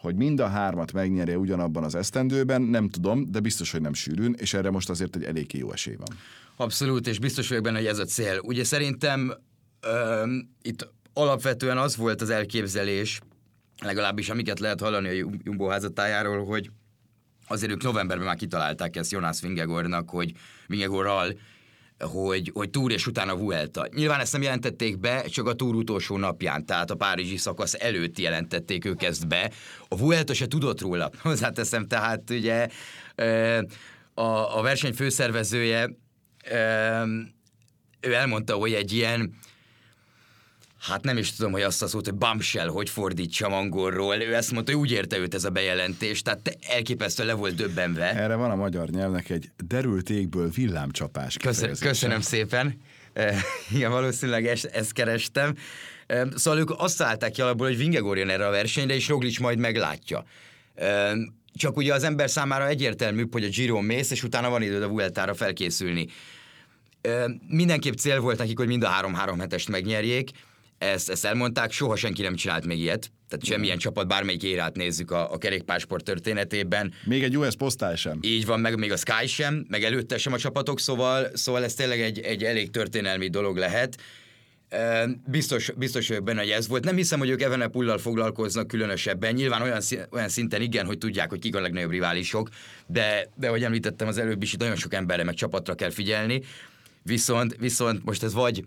hogy 0.00 0.14
mind 0.16 0.40
a 0.40 0.48
hármat 0.48 0.92
megnyerje 0.92 1.38
ugyanabban 1.38 1.84
az 1.84 1.94
esztendőben, 1.94 2.62
nem 2.62 2.88
tudom, 2.88 3.30
de 3.30 3.40
biztos, 3.40 3.70
hogy 3.70 3.80
nem 3.80 3.94
sűrűn, 3.94 4.34
és 4.38 4.54
erre 4.54 4.70
most 4.70 4.90
azért 4.90 5.16
egy 5.16 5.24
eléggé 5.24 5.58
jó 5.58 5.72
esély 5.72 5.94
van. 5.94 6.16
Abszolút, 6.56 7.06
és 7.06 7.18
biztos 7.18 7.48
vagyok 7.48 7.64
benne, 7.64 7.76
hogy 7.76 7.86
ez 7.86 7.98
a 7.98 8.04
cél. 8.04 8.40
Ugye 8.42 8.64
szerintem 8.64 9.32
öm, 9.80 10.50
itt 10.62 10.88
alapvetően 11.12 11.78
az 11.78 11.96
volt 11.96 12.22
az 12.22 12.30
elképzelés, 12.30 13.20
legalábbis 13.82 14.28
amiket 14.28 14.60
lehet 14.60 14.80
hallani 14.80 15.08
a 15.08 15.28
Jumbo 15.42 15.66
házatájáról, 15.66 16.44
hogy 16.44 16.70
azért 17.48 17.72
ők 17.72 17.82
novemberben 17.82 18.26
már 18.26 18.36
kitalálták 18.36 18.96
ezt 18.96 19.10
Jonas 19.10 19.40
Vingegornak, 19.40 20.10
hogy 20.10 20.32
Vingegorral, 20.66 21.38
hogy, 22.00 22.50
hogy 22.54 22.70
túr 22.70 22.92
és 22.92 23.06
utána 23.06 23.36
Vuelta. 23.36 23.86
Nyilván 23.94 24.20
ezt 24.20 24.32
nem 24.32 24.42
jelentették 24.42 24.98
be, 24.98 25.22
csak 25.22 25.46
a 25.46 25.52
túr 25.52 25.74
utolsó 25.74 26.16
napján, 26.16 26.66
tehát 26.66 26.90
a 26.90 26.94
párizsi 26.94 27.36
szakasz 27.36 27.74
előtt 27.78 28.18
jelentették 28.18 28.84
ők 28.84 29.02
ezt 29.02 29.28
be. 29.28 29.50
A 29.88 29.96
Vuelta 29.96 30.34
se 30.34 30.46
tudott 30.46 30.80
róla, 30.80 31.10
hozzáteszem, 31.22 31.86
tehát 31.86 32.30
ugye 32.30 32.68
a, 34.14 34.58
a 34.58 34.62
verseny 34.62 34.92
főszervezője 34.92 35.90
ő 38.00 38.14
elmondta, 38.14 38.54
hogy 38.54 38.72
egy 38.72 38.92
ilyen 38.92 39.34
hát 40.80 41.04
nem 41.04 41.16
is 41.16 41.32
tudom, 41.32 41.52
hogy 41.52 41.62
azt 41.62 41.82
a 41.82 41.86
szót, 41.86 42.04
hogy 42.04 42.14
bombshell, 42.14 42.68
hogy 42.68 42.90
fordítsam 42.90 43.52
angolról. 43.52 44.16
Ő 44.16 44.34
ezt 44.34 44.52
mondta, 44.52 44.72
hogy 44.72 44.80
úgy 44.80 44.90
érte 44.90 45.18
őt 45.18 45.34
ez 45.34 45.44
a 45.44 45.50
bejelentés, 45.50 46.22
tehát 46.22 46.58
elképesztő 46.68 47.24
le 47.24 47.32
volt 47.32 47.54
döbbenve. 47.54 48.14
Erre 48.14 48.34
van 48.34 48.50
a 48.50 48.54
magyar 48.54 48.88
nyelvnek 48.88 49.30
egy 49.30 49.50
derült 49.66 50.10
égből 50.10 50.50
villámcsapás 50.50 51.36
Köszönöm, 51.36 51.74
köszönöm 51.80 52.20
szépen. 52.20 52.80
E, 53.12 53.36
igen, 53.74 53.90
valószínűleg 53.90 54.46
ezt, 54.46 54.64
ezt 54.64 54.92
kerestem. 54.92 55.54
E, 56.06 56.26
szóval 56.36 56.60
ők 56.60 56.70
azt 56.76 56.98
találták 56.98 57.30
ki 57.30 57.40
alapból, 57.40 57.66
hogy 57.66 57.76
Vingegor 57.76 58.18
jön 58.18 58.28
erre 58.28 58.46
a 58.46 58.50
versenyre, 58.50 58.94
és 58.94 59.08
Roglic 59.08 59.38
majd 59.38 59.58
meglátja. 59.58 60.24
E, 60.74 61.12
csak 61.54 61.76
ugye 61.76 61.94
az 61.94 62.04
ember 62.04 62.30
számára 62.30 62.68
egyértelmű, 62.68 63.24
hogy 63.30 63.44
a 63.44 63.48
Giro 63.48 63.80
mész, 63.80 64.10
és 64.10 64.22
utána 64.22 64.50
van 64.50 64.62
időd 64.62 64.82
a 64.82 64.88
Vueltára 64.88 65.34
felkészülni. 65.34 66.06
Mindenképp 67.48 67.94
cél 67.94 68.20
volt 68.20 68.38
nekik, 68.38 68.58
hogy 68.58 68.66
mind 68.66 68.82
a 68.82 68.88
három-három 68.88 69.38
hetest 69.38 69.68
megnyerjék, 69.68 70.30
ezt, 70.80 71.10
ezt 71.10 71.24
elmondták, 71.24 71.72
soha 71.72 71.96
senki 71.96 72.22
nem 72.22 72.34
csinált 72.34 72.66
még 72.66 72.78
ilyet. 72.78 73.10
Tehát 73.28 73.44
semmilyen 73.44 73.78
csapat, 73.78 74.08
bármelyik 74.08 74.42
érát 74.42 74.76
nézzük 74.76 75.10
a, 75.10 75.32
a 75.32 75.38
kerékpársport 75.38 76.04
történetében. 76.04 76.92
Még 77.04 77.22
egy 77.22 77.38
US 77.38 77.56
posztál 77.56 77.96
sem. 77.96 78.18
Így 78.22 78.46
van, 78.46 78.60
meg 78.60 78.78
még 78.78 78.92
a 78.92 78.96
Sky 78.96 79.26
sem, 79.26 79.66
meg 79.68 79.84
előtte 79.84 80.18
sem 80.18 80.32
a 80.32 80.38
csapatok, 80.38 80.80
szóval, 80.80 81.30
szóval 81.34 81.64
ez 81.64 81.74
tényleg 81.74 82.00
egy, 82.00 82.18
egy 82.18 82.44
elég 82.44 82.70
történelmi 82.70 83.28
dolog 83.28 83.56
lehet. 83.56 83.96
Biztos, 85.26 85.70
biztos 85.76 86.08
vagyok 86.08 86.24
benne, 86.24 86.40
hogy 86.40 86.50
ez 86.50 86.68
volt. 86.68 86.84
Nem 86.84 86.96
hiszem, 86.96 87.18
hogy 87.18 87.30
ők 87.30 87.42
Evenepullal 87.42 87.98
foglalkoznak 87.98 88.66
különösebben. 88.66 89.34
Nyilván 89.34 89.62
olyan, 89.62 89.80
olyan 90.10 90.28
szinten 90.28 90.62
igen, 90.62 90.86
hogy 90.86 90.98
tudják, 90.98 91.28
hogy 91.30 91.38
kik 91.38 91.56
a 91.56 91.60
legnagyobb 91.60 91.90
riválisok, 91.90 92.48
de, 92.86 93.30
de 93.34 93.48
ahogy 93.48 93.64
említettem 93.64 94.08
az 94.08 94.18
előbb 94.18 94.42
is, 94.42 94.52
itt 94.52 94.60
nagyon 94.60 94.76
sok 94.76 94.94
emberre 94.94 95.24
meg 95.24 95.34
csapatra 95.34 95.74
kell 95.74 95.90
figyelni. 95.90 96.42
Viszont, 97.02 97.56
viszont 97.58 98.04
most 98.04 98.22
ez 98.22 98.32
vagy, 98.32 98.64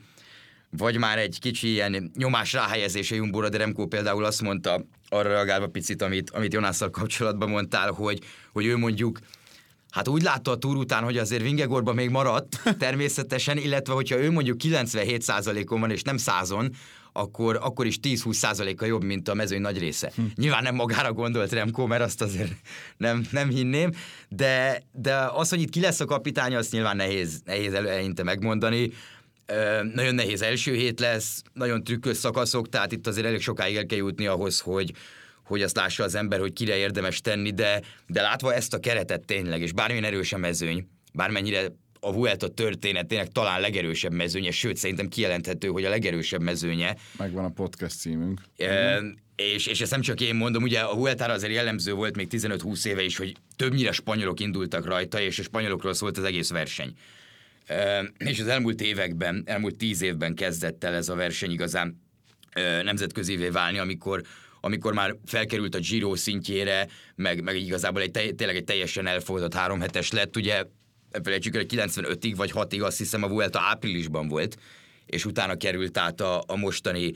vagy 0.78 0.98
már 0.98 1.18
egy 1.18 1.40
kicsi 1.40 1.68
ilyen 1.68 2.12
nyomás 2.16 2.54
ráhelyezése 2.54 3.16
Jumbóra, 3.16 3.50
de 3.50 3.58
Remco 3.58 3.86
például 3.86 4.26
azt 4.26 4.42
mondta, 4.42 4.86
arra 5.10 5.30
reagálva 5.30 5.68
picit, 5.68 6.02
amit, 6.02 6.30
amit 6.30 6.54
Jonásszal 6.54 6.90
kapcsolatban 6.90 7.50
mondtál, 7.50 7.92
hogy, 7.92 8.20
hogy 8.52 8.66
ő 8.66 8.78
mondjuk 8.78 9.20
Hát 9.94 10.08
úgy 10.08 10.22
látta 10.22 10.52
a 10.52 10.58
túr 10.58 10.76
után, 10.76 11.04
hogy 11.04 11.18
azért 11.18 11.42
Vingegorban 11.42 11.96
még 11.96 12.10
maradt 12.10 12.62
természetesen, 12.80 13.58
illetve 13.58 13.94
hogyha 13.94 14.18
ő 14.18 14.32
mondjuk 14.32 14.58
97%-on 14.64 15.80
van 15.80 15.92
és 15.92 16.02
nem 16.02 16.18
százon, 16.18 16.70
akkor, 17.12 17.60
akkor 17.62 17.86
is 17.86 17.98
10-20%-a 18.02 18.86
jobb, 18.86 19.04
mint 19.04 19.30
a 19.30 19.34
mezőny 19.34 19.62
nagy 19.62 19.78
része. 19.78 20.12
Hm. 20.16 20.22
Nyilván 20.36 20.64
nem 20.64 20.76
magára 20.76 21.14
gondolt 21.14 21.52
Remco, 21.52 21.88
mert 21.88 22.04
azt 22.04 22.22
azért 22.22 22.52
nem, 22.98 23.26
nem 23.32 23.50
hinném, 23.50 23.92
de, 24.30 24.84
de 24.92 25.16
az, 25.16 25.50
hogy 25.50 25.62
itt 25.62 25.70
ki 25.70 25.80
lesz 25.80 26.00
a 26.00 26.06
kapitány, 26.06 26.56
azt 26.56 26.72
nyilván 26.72 26.96
nehéz, 26.96 27.42
nehéz 27.46 27.74
eleinte 27.74 28.24
megmondani. 28.24 28.92
Nagyon 29.94 30.16
nehéz 30.16 30.42
első 30.42 30.74
hét 30.74 31.00
lesz, 31.00 31.42
nagyon 31.54 31.84
trükkös 31.84 32.18
szakaszok, 32.18 32.70
tehát 32.70 32.92
itt 32.92 33.08
azért 33.08 33.26
elég 33.26 33.42
sokáig 33.42 33.76
el 33.76 33.86
kell 33.86 33.98
jutni 33.98 34.26
ahhoz, 34.26 34.60
hogy, 34.60 34.92
hogy 35.44 35.62
azt 35.62 35.76
lássa 35.76 36.04
az 36.04 36.16
ember, 36.16 36.40
hogy 36.40 36.54
kire 36.54 36.76
érdemes 36.76 37.22
tenni, 37.22 37.52
de, 37.52 37.82
de 38.08 38.22
látva 38.22 38.54
ezt 38.54 38.74
a 38.74 38.80
keretet 38.80 39.26
tényleg, 39.26 39.62
és 39.62 39.72
bármilyen 39.72 40.04
erős 40.04 40.34
a 40.34 40.38
mezőny, 40.38 40.88
bármennyire 41.14 41.72
a 42.00 42.14
Vuelta 42.14 42.48
történetének 42.48 43.28
talán 43.28 43.62
legerősebb 43.62 44.12
mezőnye, 44.12 44.52
sőt 44.52 44.78
szerintem 44.78 45.08
kijelenthető, 45.08 45.68
hogy 45.68 45.86
a 45.86 45.90
legerősebb 45.90 46.42
mezőnye. 46.42 46.96
Megvan 47.18 47.46
a 47.46 47.50
podcast 47.50 48.00
címünk. 48.00 48.42
E, 48.58 49.02
és, 49.36 49.68
és 49.68 49.82
ezt 49.82 49.92
nem 49.92 50.02
csak 50.02 50.22
én 50.22 50.36
mondom, 50.36 50.64
ugye 50.64 50.80
a 50.80 50.96
Vueltára 50.96 51.34
azért 51.34 51.54
jellemző 51.54 51.94
volt 51.94 52.16
még 52.16 52.28
15-20 52.32 52.86
éve 52.86 53.04
is, 53.04 53.18
hogy 53.18 53.36
többnyire 53.56 53.92
spanyolok 53.92 54.40
indultak 54.40 54.86
rajta, 54.86 55.22
és 55.22 55.40
a 55.40 55.44
spanyolokról 55.44 55.94
szólt 55.94 56.18
az 56.18 56.24
egész 56.24 56.50
verseny 56.50 56.94
és 58.18 58.40
az 58.40 58.48
elmúlt 58.48 58.82
években, 58.82 59.44
elmúlt 59.46 59.78
tíz 59.78 60.02
évben 60.02 60.36
kezdett 60.36 60.84
el 60.84 60.94
ez 60.94 61.10
a 61.10 61.16
verseny 61.16 61.52
igazán 61.52 62.02
nemzetközévé 62.84 63.50
válni, 63.50 63.78
amikor, 63.78 64.22
amikor 64.62 64.94
már 64.94 65.16
felkerült 65.26 65.76
a 65.76 65.80
Giro 65.80 66.16
szintjére, 66.16 66.88
meg, 67.16 67.44
meg 67.44 67.56
igazából 67.56 68.02
egy, 68.02 68.12
tényleg 68.36 68.56
egy 68.56 68.64
teljesen 68.64 69.08
elfogadott 69.08 69.54
három 69.54 69.80
hetes 69.80 70.12
lett, 70.12 70.36
ugye 70.36 70.64
felejtsük 71.24 71.56
el, 71.56 71.62
hogy 71.62 71.80
95-ig 71.80 72.34
vagy 72.36 72.52
6-ig 72.54 72.84
azt 72.84 72.98
hiszem 72.98 73.24
a 73.24 73.28
Vuelta 73.28 73.60
áprilisban 73.60 74.28
volt, 74.28 74.58
és 75.06 75.26
utána 75.26 75.56
került 75.56 75.98
át 75.98 76.22
a, 76.22 76.44
a 76.48 76.56
mostani, 76.56 77.14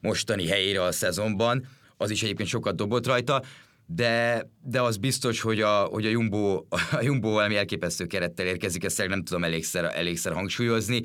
mostani 0.00 0.48
helyére 0.48 0.82
a 0.82 0.92
szezonban, 0.92 1.66
az 1.96 2.10
is 2.10 2.22
egyébként 2.22 2.48
sokat 2.48 2.76
dobott 2.76 3.06
rajta, 3.06 3.42
de, 3.94 4.46
de 4.62 4.80
az 4.80 4.96
biztos, 4.96 5.40
hogy 5.40 5.60
a, 5.60 5.82
hogy 5.82 6.06
a 6.06 6.08
Jumbo, 6.08 6.64
a 6.98 7.02
Jumbo 7.02 7.30
valami 7.30 7.56
elképesztő 7.56 8.06
kerettel 8.06 8.46
érkezik, 8.46 8.84
ezt 8.84 9.08
nem 9.08 9.24
tudom 9.24 9.44
elégszer, 9.44 9.92
elégszer 9.94 10.32
hangsúlyozni. 10.32 11.02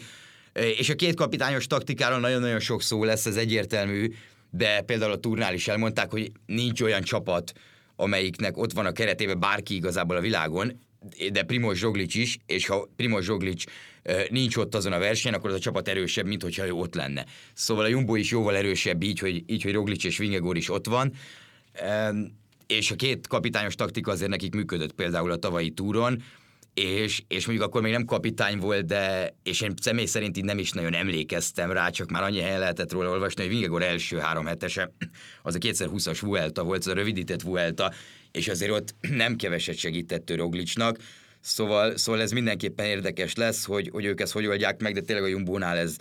És 0.54 0.90
a 0.90 0.96
két 0.96 1.16
kapitányos 1.16 1.68
taktikáról 1.68 2.20
nagyon-nagyon 2.20 2.60
sok 2.60 2.82
szó 2.82 3.04
lesz, 3.04 3.26
ez 3.26 3.36
egyértelmű, 3.36 4.14
de 4.50 4.82
például 4.82 5.12
a 5.12 5.20
turnál 5.20 5.54
is 5.54 5.68
elmondták, 5.68 6.12
hogy 6.12 6.32
nincs 6.46 6.82
olyan 6.82 7.02
csapat, 7.02 7.54
amelyiknek 7.96 8.58
ott 8.58 8.74
van 8.74 8.86
a 8.86 8.92
keretében 8.92 9.40
bárki 9.40 9.76
igazából 9.76 10.16
a 10.16 10.22
világon, 10.22 10.80
de 11.32 11.44
Primoz 11.44 11.78
Zsoglic 11.78 12.16
is, 12.16 12.38
és 12.46 12.68
ha 12.68 12.90
Primoz 12.96 13.26
Zsoglic 13.26 13.64
nincs 14.30 14.58
ott 14.58 14.76
azon 14.76 14.92
a 14.92 15.00
versenyen, 15.00 15.38
akkor 15.38 15.50
az 15.50 15.56
a 15.56 15.60
csapat 15.60 15.88
erősebb, 15.88 16.26
mint 16.26 16.42
hogyha 16.42 16.66
ő 16.66 16.72
ott 16.72 16.96
lenne. 16.96 17.26
Szóval 17.54 17.86
a 17.86 17.88
Jumbo 17.88 18.16
is 18.16 18.32
jóval 18.32 18.56
erősebb 18.56 19.04
így, 19.04 19.20
hogy, 19.20 19.44
így, 19.48 19.64
hogy 19.64 19.74
Roglic 19.74 20.04
és 20.04 20.18
Vingegor 20.18 20.58
is 20.58 20.70
ott 20.70 20.88
van 20.88 21.14
és 22.68 22.92
a 22.92 22.96
két 22.96 23.28
kapitányos 23.28 23.76
taktika 23.76 24.12
azért 24.12 24.30
nekik 24.30 24.56
működött 24.56 24.94
például 24.94 25.32
a 25.32 25.36
tavalyi 25.36 25.70
túron, 25.70 26.24
és, 26.74 27.24
és 27.28 27.46
mondjuk 27.46 27.68
akkor 27.68 27.82
még 27.82 27.92
nem 27.92 28.06
kapitány 28.06 28.60
volt, 28.60 28.86
de 28.86 29.36
és 29.44 29.62
én 29.62 29.74
személy 29.82 30.06
szerint 30.06 30.38
így 30.38 30.44
nem 30.44 30.58
is 30.58 30.72
nagyon 30.72 30.94
emlékeztem 30.94 31.72
rá, 31.72 31.90
csak 31.90 32.10
már 32.10 32.24
annyi 32.24 32.40
helyen 32.40 32.60
lehetett 32.60 32.92
róla 32.92 33.10
olvasni, 33.10 33.42
hogy 33.42 33.52
Vingegor 33.52 33.84
első 33.84 34.18
három 34.18 34.46
hetese, 34.46 34.92
az 35.44 35.56
a 35.56 35.58
2020-as 35.58 36.18
Vuelta 36.22 36.64
volt, 36.64 36.80
az 36.80 36.88
a 36.88 36.94
rövidített 36.94 37.42
Vuelta, 37.42 37.94
és 38.32 38.48
azért 38.48 38.72
ott 38.72 38.96
nem 39.00 39.36
keveset 39.36 39.78
segített 39.78 40.36
Roglicnak, 40.36 40.98
szóval, 41.42 41.98
szóval 41.98 42.22
ez 42.22 42.32
mindenképpen 42.32 42.86
érdekes 42.86 43.36
lesz, 43.36 43.66
hogy, 43.66 43.90
hogy 43.92 44.06
ők 44.06 44.22
ezt 44.22 44.32
hogy 44.32 44.46
oldják 44.46 44.82
meg, 44.82 44.94
de 44.94 45.02
tényleg 45.02 45.26
a 45.26 45.28
Jumbónál 45.28 45.78
ez, 45.78 45.96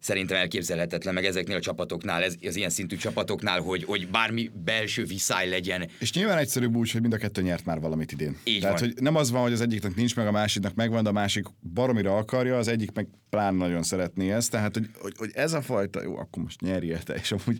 szerintem 0.00 0.36
elképzelhetetlen, 0.36 1.14
meg 1.14 1.24
ezeknél 1.24 1.56
a 1.56 1.60
csapatoknál, 1.60 2.22
ez, 2.22 2.34
az 2.46 2.56
ilyen 2.56 2.70
szintű 2.70 2.96
csapatoknál, 2.96 3.60
hogy, 3.60 3.84
hogy 3.84 4.08
bármi 4.08 4.50
belső 4.64 5.04
viszály 5.04 5.48
legyen. 5.48 5.88
És 5.98 6.12
nyilván 6.12 6.38
egyszerűbb 6.38 6.76
úgy, 6.76 6.90
hogy 6.90 7.00
mind 7.00 7.12
a 7.12 7.16
kettő 7.16 7.42
nyert 7.42 7.64
már 7.64 7.80
valamit 7.80 8.12
idén. 8.12 8.36
Így 8.44 8.60
Tehát, 8.60 8.80
van. 8.80 8.88
hogy 8.88 9.02
nem 9.02 9.16
az 9.16 9.30
van, 9.30 9.42
hogy 9.42 9.52
az 9.52 9.60
egyiknek 9.60 9.94
nincs 9.94 10.16
meg, 10.16 10.26
a 10.26 10.30
másiknak 10.30 10.74
megvan, 10.74 11.02
de 11.02 11.08
a 11.08 11.12
másik 11.12 11.46
baromira 11.74 12.16
akarja, 12.16 12.58
az 12.58 12.68
egyik 12.68 12.92
meg 12.92 13.08
plán 13.30 13.54
nagyon 13.54 13.82
szeretné 13.82 14.32
ezt. 14.32 14.50
Tehát, 14.50 14.74
hogy, 14.74 14.90
hogy, 15.00 15.14
hogy 15.16 15.30
ez 15.34 15.52
a 15.52 15.62
fajta, 15.62 16.02
jó, 16.02 16.16
akkor 16.16 16.42
most 16.42 16.60
nyerje 16.60 16.98
te, 16.98 17.14
és 17.14 17.32
amúgy 17.32 17.58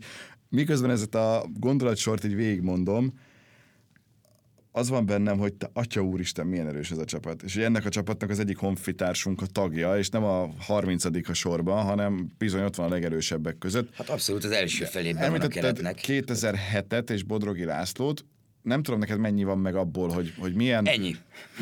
miközben 0.48 0.90
ezt 0.90 1.14
a 1.14 1.46
gondolatsort 1.58 2.24
így 2.24 2.34
végigmondom, 2.34 3.12
az 4.72 4.88
van 4.88 5.06
bennem, 5.06 5.38
hogy 5.38 5.54
te, 5.54 5.70
atya 5.72 6.00
úristen, 6.00 6.46
milyen 6.46 6.66
erős 6.66 6.90
ez 6.90 6.98
a 6.98 7.04
csapat. 7.04 7.42
És 7.42 7.56
ennek 7.56 7.84
a 7.84 7.88
csapatnak 7.88 8.30
az 8.30 8.38
egyik 8.38 8.56
honfitársunk 8.56 9.42
a 9.42 9.46
tagja, 9.46 9.98
és 9.98 10.08
nem 10.08 10.24
a 10.24 10.50
30 10.58 11.04
a 11.04 11.32
sorban, 11.32 11.84
hanem 11.84 12.30
bizony 12.38 12.62
ott 12.62 12.74
van 12.74 12.86
a 12.86 12.90
legerősebbek 12.90 13.58
között. 13.58 13.94
Hát 13.94 14.08
abszolút 14.08 14.44
az 14.44 14.50
első 14.50 14.84
felében 14.84 15.30
van 15.30 15.40
a 15.40 15.48
keretnek. 15.48 16.00
2007-et 16.02 17.10
és 17.10 17.22
Bodrogi 17.22 17.64
Lászlót, 17.64 18.24
nem 18.62 18.82
tudom 18.82 19.00
neked 19.00 19.18
mennyi 19.18 19.44
van 19.44 19.58
meg 19.58 19.74
abból, 19.74 20.08
hogy, 20.08 20.34
hogy 20.38 20.54
milyen, 20.54 20.86
Ennyi. 20.86 21.16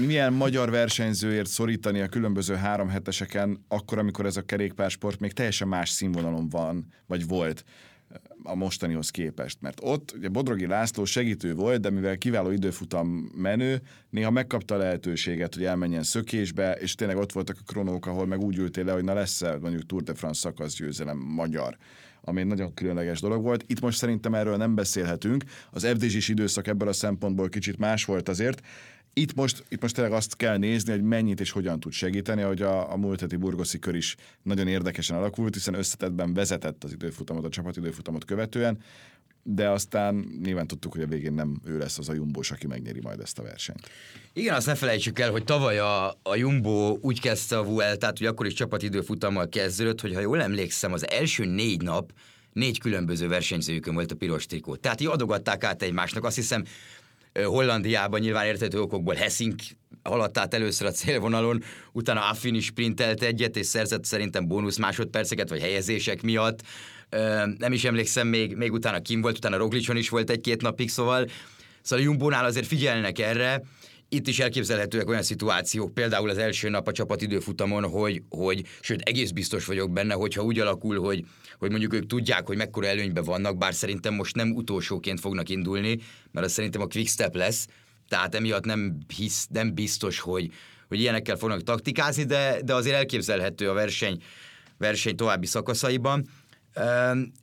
milyen 0.07 0.33
magyar 0.33 0.71
versenyzőért 0.71 1.49
szorítani 1.49 2.01
a 2.01 2.09
különböző 2.09 2.55
három 2.55 2.89
heteseken, 2.89 3.65
akkor, 3.69 3.99
amikor 3.99 4.27
ez 4.27 4.37
a 4.37 4.43
kerékpársport 4.43 5.21
még 5.21 5.33
teljesen 5.33 5.69
más 5.69 5.91
színvonalon 5.91 6.49
van, 6.49 6.87
vagy 7.07 7.27
volt 7.27 7.65
a 8.43 8.55
mostanihoz 8.55 9.11
képest. 9.11 9.61
Mert 9.61 9.79
ott 9.83 10.13
ugye 10.17 10.29
Bodrogi 10.29 10.67
László 10.67 11.05
segítő 11.05 11.55
volt, 11.55 11.81
de 11.81 11.91
mivel 11.91 12.19
kiváló 12.19 12.51
időfutam 12.51 13.09
menő, 13.35 13.81
néha 14.11 14.31
megkapta 14.31 14.75
a 14.75 14.79
lehetőséget, 14.79 15.55
hogy 15.55 15.65
elmenjen 15.65 16.03
szökésbe, 16.03 16.73
és 16.73 16.95
tényleg 16.95 17.17
ott 17.17 17.33
voltak 17.33 17.57
a 17.61 17.73
kronók, 17.73 18.07
ahol 18.07 18.27
meg 18.27 18.41
úgy 18.41 18.57
ültél 18.57 18.85
le, 18.85 18.93
hogy 18.93 19.05
na 19.05 19.15
lesz-e 19.15 19.59
mondjuk 19.61 19.87
Tour 19.87 20.03
de 20.03 20.15
France 20.15 20.41
szakasz 20.41 20.77
győzelem 20.77 21.19
magyar 21.19 21.77
ami 22.21 22.41
egy 22.41 22.47
nagyon 22.47 22.75
különleges 22.75 23.21
dolog 23.21 23.43
volt. 23.43 23.65
Itt 23.67 23.81
most 23.81 23.99
szerintem 23.99 24.35
erről 24.35 24.57
nem 24.57 24.75
beszélhetünk. 24.75 25.45
Az 25.71 25.87
FDZ-s 25.87 26.29
időszak 26.29 26.67
ebből 26.67 26.89
a 26.89 26.93
szempontból 26.93 27.49
kicsit 27.49 27.79
más 27.79 28.05
volt 28.05 28.29
azért, 28.29 28.63
itt 29.19 29.35
most, 29.35 29.65
itt 29.69 29.83
most 29.83 29.95
tényleg 29.95 30.13
azt 30.13 30.37
kell 30.37 30.57
nézni, 30.57 30.93
hogy 30.93 31.03
mennyit 31.03 31.41
és 31.41 31.51
hogyan 31.51 31.81
tud 31.81 31.93
segíteni, 31.93 32.43
hogy 32.43 32.63
a, 32.63 32.93
a 32.93 32.97
múlt 32.97 33.21
heti 33.21 33.37
burgoszi 33.37 33.79
kör 33.79 33.95
is 33.95 34.17
nagyon 34.43 34.67
érdekesen 34.67 35.17
alakult, 35.17 35.55
hiszen 35.55 35.75
összetettben 35.75 36.35
vezetett 36.35 36.85
az 36.85 36.93
időfutamot, 36.93 37.45
a 37.45 37.49
csapat 37.49 37.77
időfutamot 37.77 38.25
követően, 38.25 38.79
de 39.43 39.69
aztán 39.69 40.39
nyilván 40.43 40.67
tudtuk, 40.67 40.93
hogy 40.93 41.03
a 41.03 41.07
végén 41.07 41.33
nem 41.33 41.61
ő 41.65 41.79
lesz 41.79 41.99
az 41.99 42.09
a 42.09 42.13
Jumbós, 42.13 42.51
aki 42.51 42.67
megnyeri 42.67 43.01
majd 43.01 43.21
ezt 43.21 43.39
a 43.39 43.43
versenyt. 43.43 43.91
Igen, 44.33 44.55
azt 44.55 44.67
ne 44.67 44.75
felejtsük 44.75 45.19
el, 45.19 45.31
hogy 45.31 45.45
tavaly 45.45 45.79
a, 45.79 46.09
a 46.23 46.37
Jumbo 46.37 46.99
úgy 47.01 47.21
kezdte 47.21 47.59
a 47.59 47.65
Vueltát, 47.65 48.19
hogy 48.19 48.27
akkor 48.27 48.47
is 48.47 48.53
csapatidőfutammal 48.53 49.49
kezdődött, 49.49 50.01
hogy 50.01 50.15
ha 50.15 50.21
jól 50.21 50.43
emlékszem, 50.43 50.93
az 50.93 51.11
első 51.11 51.45
négy 51.45 51.83
nap 51.83 52.13
négy 52.53 52.79
különböző 52.79 53.29
versenyzőjükön 53.29 53.95
volt 53.95 54.13
a 54.13 54.15
piros 54.15 54.47
trikó. 54.47 54.77
Tehát 54.77 55.01
így 55.01 55.07
adogatták 55.07 55.65
át 55.65 55.83
egymásnak. 55.83 56.25
Azt 56.25 56.37
hiszem, 56.37 56.65
Hollandiában 57.45 58.21
nyilván 58.21 58.47
értető 58.47 58.81
okokból 58.81 59.15
Hessink 59.15 59.63
haladt 60.03 60.39
át 60.39 60.55
először 60.55 60.87
a 60.87 60.91
célvonalon, 60.91 61.63
utána 61.93 62.29
Affin 62.29 62.55
is 62.55 62.65
sprintelt 62.65 63.23
egyet, 63.23 63.57
és 63.57 63.67
szerzett 63.67 64.05
szerintem 64.05 64.47
bónusz 64.47 64.77
másodperceket, 64.77 65.49
vagy 65.49 65.61
helyezések 65.61 66.23
miatt. 66.23 66.61
nem 67.59 67.73
is 67.73 67.85
emlékszem, 67.85 68.29
még, 68.29 68.57
még 68.57 68.73
utána 68.73 69.01
Kim 69.01 69.21
volt, 69.21 69.37
utána 69.37 69.57
Roglicson 69.57 69.97
is 69.97 70.09
volt 70.09 70.31
egy-két 70.31 70.63
napig, 70.63 70.91
szóval, 70.91 71.27
szóval 71.83 72.05
a 72.05 72.09
Jumbónál 72.09 72.45
azért 72.45 72.67
figyelnek 72.67 73.19
erre, 73.19 73.63
itt 74.09 74.27
is 74.27 74.39
elképzelhetőek 74.39 75.09
olyan 75.09 75.23
szituációk, 75.23 75.95
például 75.95 76.31
az 76.31 76.39
első 76.39 76.69
nap 76.69 76.89
a 76.89 76.93
csapat 76.93 77.23
időfutamon, 77.23 77.85
hogy, 77.85 78.23
hogy 78.29 78.65
sőt, 78.81 79.01
egész 79.01 79.31
biztos 79.31 79.65
vagyok 79.65 79.93
benne, 79.93 80.15
hogyha 80.15 80.43
úgy 80.43 80.59
alakul, 80.59 81.01
hogy, 81.01 81.25
hogy 81.59 81.71
mondjuk 81.71 81.95
ők 81.95 82.07
tudják, 82.07 82.47
hogy 82.47 82.57
mekkora 82.57 82.87
előnyben 82.87 83.25
vannak, 83.25 83.59
bár 83.59 83.75
szerintem 83.75 84.15
most 84.15 84.37
nem 84.37 84.55
utolsóként 84.55 85.21
fognak 85.21 85.49
indulni, 85.49 85.99
mert 86.31 86.47
az 86.47 86.53
szerintem 86.53 86.81
a 86.81 86.87
quick 86.87 87.09
step 87.09 87.35
lesz, 87.35 87.67
tehát 88.09 88.35
emiatt 88.35 88.65
nem, 88.65 88.99
hisz, 89.17 89.47
nem 89.51 89.75
biztos, 89.75 90.19
hogy, 90.21 90.51
hogy 90.89 91.01
ilyenekkel 91.01 91.37
fognak 91.37 91.63
taktikázni, 91.63 92.25
de, 92.25 92.61
de 92.65 92.75
azért 92.75 92.97
elképzelhető 92.97 93.71
a 93.71 93.73
verseny, 93.73 94.23
verseny 94.79 95.17
további 95.17 95.47
szakaszaiban. 95.47 96.29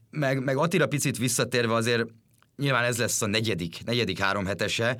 Meg, 0.10 0.44
meg 0.44 0.58
Attila 0.58 0.88
picit 0.88 1.18
visszatérve 1.18 1.74
azért 1.74 2.06
nyilván 2.58 2.84
ez 2.84 2.98
lesz 2.98 3.22
a 3.22 3.28
negyedik, 3.28 3.84
negyedik 3.86 4.20
három 4.20 4.46
hetese, 4.46 4.98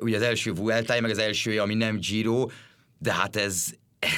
ugye 0.00 0.16
az 0.16 0.22
első 0.22 0.52
Vuelta, 0.52 1.00
meg 1.00 1.10
az 1.10 1.18
első, 1.18 1.60
ami 1.60 1.74
nem 1.74 1.98
Giro, 1.98 2.46
de 2.98 3.12
hát 3.12 3.36
ez, 3.36 3.64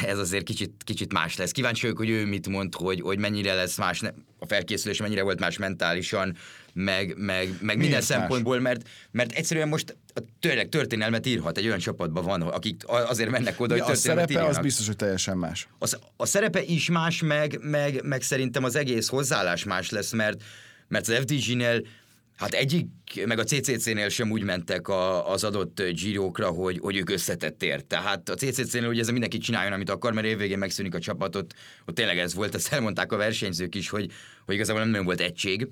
ez 0.06 0.18
azért 0.18 0.44
kicsit, 0.44 0.72
kicsit 0.84 1.12
más 1.12 1.36
lesz. 1.36 1.50
Kíváncsi 1.50 1.80
vagyok, 1.80 1.96
hogy 1.96 2.10
ő 2.10 2.26
mit 2.26 2.48
mond, 2.48 2.74
hogy, 2.74 3.00
hogy 3.00 3.18
mennyire 3.18 3.54
lesz 3.54 3.78
más 3.78 4.02
a 4.38 4.46
felkészülés, 4.46 5.00
mennyire 5.00 5.22
volt 5.22 5.40
más 5.40 5.58
mentálisan, 5.58 6.36
meg, 6.72 7.14
meg, 7.16 7.48
meg 7.60 7.76
minden 7.76 7.98
más? 7.98 8.04
szempontból, 8.04 8.60
mert, 8.60 8.88
mert 9.10 9.32
egyszerűen 9.32 9.68
most 9.68 9.96
tényleg 10.40 10.68
történelmet 10.68 11.26
írhat, 11.26 11.58
egy 11.58 11.66
olyan 11.66 11.78
csapatban 11.78 12.24
van, 12.24 12.42
akik 12.42 12.82
azért 12.86 13.30
mennek 13.30 13.60
oda, 13.60 13.76
ja, 13.76 13.84
hogy 13.84 13.92
történelmet 13.92 14.24
A 14.24 14.26
szerepe 14.26 14.32
írjanak. 14.32 14.50
az 14.50 14.62
biztos, 14.62 14.86
hogy 14.86 14.96
teljesen 14.96 15.36
más. 15.36 15.68
A, 15.78 15.96
a 16.16 16.26
szerepe 16.26 16.62
is 16.62 16.90
más, 16.90 17.22
meg, 17.22 17.58
meg, 17.62 18.00
meg 18.04 18.22
szerintem 18.22 18.64
az 18.64 18.76
egész 18.76 19.08
hozzáállás 19.08 19.64
más 19.64 19.90
lesz, 19.90 20.12
mert, 20.12 20.42
mert 20.88 21.08
az 21.08 21.14
FDG-nél 21.14 21.86
Hát 22.36 22.54
egyik, 22.54 22.86
meg 23.26 23.38
a 23.38 23.44
CCC-nél 23.44 24.08
sem 24.08 24.30
úgy 24.30 24.42
mentek 24.42 24.88
a, 24.88 25.30
az 25.30 25.44
adott 25.44 25.82
gyírókra, 25.82 26.48
hogy, 26.48 26.78
hogy 26.78 26.96
ők 26.96 27.10
összetettér. 27.10 27.82
Tehát 27.82 28.28
a 28.28 28.34
CCC-nél 28.34 28.88
ugye 28.88 29.00
ez 29.00 29.08
mindenki 29.08 29.38
csináljon, 29.38 29.72
amit 29.72 29.90
akar, 29.90 30.12
mert 30.12 30.26
évvégén 30.26 30.58
megszűnik 30.58 30.94
a 30.94 30.98
csapatot. 30.98 31.54
Ott 31.86 31.94
tényleg 31.94 32.18
ez 32.18 32.34
volt, 32.34 32.54
ezt 32.54 32.72
elmondták 32.72 33.12
a 33.12 33.16
versenyzők 33.16 33.74
is, 33.74 33.88
hogy, 33.88 34.10
hogy 34.44 34.54
igazából 34.54 34.82
nem 34.82 34.90
nagyon 34.90 35.04
volt 35.04 35.20
egység. 35.20 35.68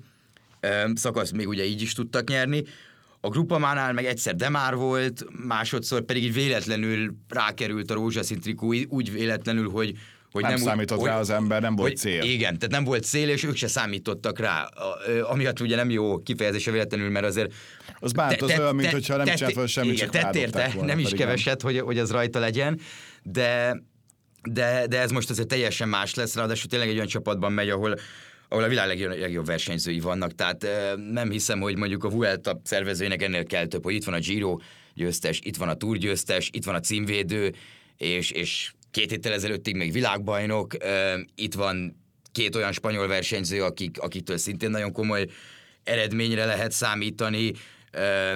Szakasz 0.93 1.31
még 1.31 1.47
ugye 1.47 1.65
így 1.65 1.81
is 1.81 1.93
tudtak 1.93 2.27
nyerni. 2.27 2.63
A 3.21 3.29
Grupamánál 3.29 3.93
meg 3.93 4.05
egyszer 4.05 4.35
Demár 4.35 4.75
volt, 4.75 5.25
másodszor 5.47 6.01
pedig 6.01 6.23
így 6.23 6.33
véletlenül 6.33 7.15
rákerült 7.29 7.91
a 7.91 7.93
rózsaszín 7.93 8.39
trikó, 8.39 8.73
úgy 8.87 9.11
véletlenül, 9.11 9.69
hogy, 9.69 9.97
hogy 10.33 10.41
nem, 10.41 10.51
nem 10.51 10.61
számított 10.61 10.99
úgy, 10.99 11.05
rá 11.05 11.19
az 11.19 11.29
ember, 11.29 11.61
nem 11.61 11.75
volt 11.75 11.89
hogy, 11.89 11.97
cél. 11.97 12.23
Igen, 12.23 12.57
tehát 12.57 12.69
nem 12.69 12.83
volt 12.83 13.03
cél, 13.03 13.29
és 13.29 13.43
ők 13.43 13.55
se 13.55 13.67
számítottak 13.67 14.39
rá. 14.39 14.69
Amiatt 15.23 15.59
ugye 15.59 15.75
nem 15.75 15.89
jó 15.89 16.17
kifejezése 16.17 16.71
véletlenül, 16.71 17.09
mert 17.09 17.25
azért... 17.25 17.53
Az 17.99 18.11
bánt, 18.11 18.41
az 18.41 18.49
te, 18.49 18.59
olyan, 18.59 18.75
mint 18.75 18.91
hogyha 18.91 19.17
nem 19.17 19.35
csinált 19.35 19.53
volna 19.53 19.69
semmit, 19.69 19.93
igen, 19.93 20.09
csak 20.09 20.35
érte, 20.35 20.71
volna, 20.73 20.87
nem 20.87 20.99
is 20.99 21.09
keveset, 21.09 21.61
hogy, 21.61 21.79
hogy 21.79 21.99
az 21.99 22.11
rajta 22.11 22.39
legyen, 22.39 22.79
de, 23.23 23.81
de, 24.49 24.87
de 24.87 24.99
ez 24.99 25.11
most 25.11 25.29
azért 25.29 25.47
teljesen 25.47 25.89
más 25.89 26.15
lesz, 26.15 26.35
ráadásul 26.35 26.69
tényleg 26.69 26.89
egy 26.89 26.95
olyan 26.95 27.07
csapatban 27.07 27.51
megy, 27.51 27.69
ahol 27.69 27.95
ahol 28.47 28.65
a 28.65 28.67
világ 28.67 28.87
legjobb, 28.87 29.19
legjobb 29.19 29.45
versenyzői 29.45 29.99
vannak, 29.99 30.35
tehát 30.35 30.67
nem 31.11 31.29
hiszem, 31.29 31.59
hogy 31.59 31.77
mondjuk 31.77 32.03
a 32.03 32.09
Vuelta 32.09 32.61
szervezőinek 32.63 33.21
ennél 33.21 33.45
kell 33.45 33.65
több, 33.65 33.83
hogy 33.83 33.93
itt 33.93 34.03
van 34.03 34.13
a 34.13 34.19
Giro 34.19 34.57
győztes, 34.93 35.39
itt 35.43 35.57
van 35.57 35.69
a 35.69 35.73
Tour 35.73 35.97
győztes, 35.97 36.49
itt 36.53 36.65
van 36.65 36.75
a 36.75 36.79
címvédő, 36.79 37.53
és, 37.97 38.31
és 38.31 38.73
két 38.93 39.09
héttel 39.09 39.33
ezelőttig 39.33 39.75
még 39.75 39.91
világbajnok, 39.91 40.75
itt 41.35 41.53
van 41.53 41.95
két 42.31 42.55
olyan 42.55 42.71
spanyol 42.71 43.07
versenyző, 43.07 43.63
akik, 43.63 43.99
akitől 43.99 44.37
szintén 44.37 44.69
nagyon 44.69 44.91
komoly 44.91 45.27
eredményre 45.83 46.45
lehet 46.45 46.71
számítani, 46.71 47.51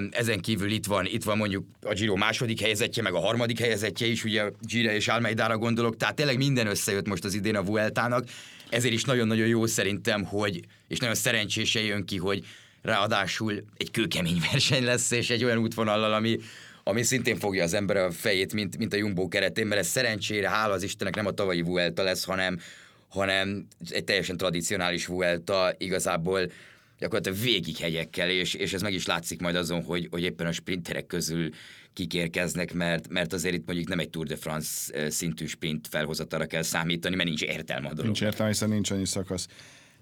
ezen 0.09 0.39
kívül 0.41 0.71
itt 0.71 0.85
van, 0.85 1.05
itt 1.05 1.23
van 1.23 1.37
mondjuk 1.37 1.65
a 1.81 1.93
Giro 1.93 2.15
második 2.15 2.61
helyzetje, 2.61 3.03
meg 3.03 3.13
a 3.13 3.19
harmadik 3.19 3.59
helyzetje 3.59 4.07
is, 4.07 4.23
ugye 4.23 4.51
Giro 4.61 4.89
és 4.89 5.07
Almeidára 5.07 5.57
gondolok, 5.57 5.97
tehát 5.97 6.15
tényleg 6.15 6.37
minden 6.37 6.67
összejött 6.67 7.07
most 7.07 7.23
az 7.23 7.33
idén 7.33 7.55
a 7.55 7.63
Vueltának, 7.63 8.25
ezért 8.69 8.93
is 8.93 9.03
nagyon-nagyon 9.03 9.47
jó 9.47 9.65
szerintem, 9.65 10.23
hogy, 10.23 10.59
és 10.87 10.99
nagyon 10.99 11.15
szerencsése 11.15 11.83
jön 11.83 12.05
ki, 12.05 12.17
hogy 12.17 12.45
ráadásul 12.81 13.63
egy 13.77 13.91
kőkemény 13.91 14.41
verseny 14.51 14.83
lesz, 14.83 15.11
és 15.11 15.29
egy 15.29 15.43
olyan 15.43 15.57
útvonallal, 15.57 16.13
ami, 16.13 16.39
ami 16.87 17.03
szintén 17.03 17.35
fogja 17.35 17.63
az 17.63 17.73
ember 17.73 17.97
a 17.97 18.11
fejét, 18.11 18.53
mint, 18.53 18.77
mint 18.77 18.93
a 18.93 18.97
Jumbo 18.97 19.27
keretén, 19.27 19.67
mert 19.67 19.81
ez 19.81 19.87
szerencsére, 19.87 20.49
hála 20.49 20.73
az 20.73 20.83
Istennek 20.83 21.15
nem 21.15 21.25
a 21.25 21.31
tavalyi 21.31 21.61
Vuelta 21.61 22.03
lesz, 22.03 22.23
hanem, 22.23 22.59
hanem 23.07 23.67
egy 23.89 24.03
teljesen 24.03 24.37
tradicionális 24.37 25.05
Vuelta, 25.05 25.73
igazából 25.77 26.51
gyakorlatilag 26.99 27.39
végig 27.43 27.77
hegyekkel, 27.77 28.29
és, 28.29 28.53
és 28.53 28.73
ez 28.73 28.81
meg 28.81 28.93
is 28.93 29.05
látszik 29.05 29.41
majd 29.41 29.55
azon, 29.55 29.83
hogy, 29.83 30.07
hogy 30.11 30.23
éppen 30.23 30.47
a 30.47 30.51
sprinterek 30.51 31.05
közül 31.05 31.49
kikérkeznek, 31.93 32.73
mert, 32.73 33.09
mert 33.09 33.33
azért 33.33 33.55
itt 33.55 33.65
mondjuk 33.65 33.87
nem 33.87 33.99
egy 33.99 34.09
Tour 34.09 34.25
de 34.25 34.35
France 34.35 35.09
szintű 35.09 35.45
sprint 35.45 35.87
felhozatara 35.87 36.45
kell 36.45 36.61
számítani, 36.61 37.15
mert 37.15 37.27
nincs 37.27 37.43
értelme 37.43 37.87
a 37.87 37.89
dolog. 37.89 38.05
Nincs 38.05 38.21
értelme, 38.21 38.51
hiszen 38.51 38.69
nincs 38.69 38.91
annyi 38.91 39.05
szakasz 39.05 39.47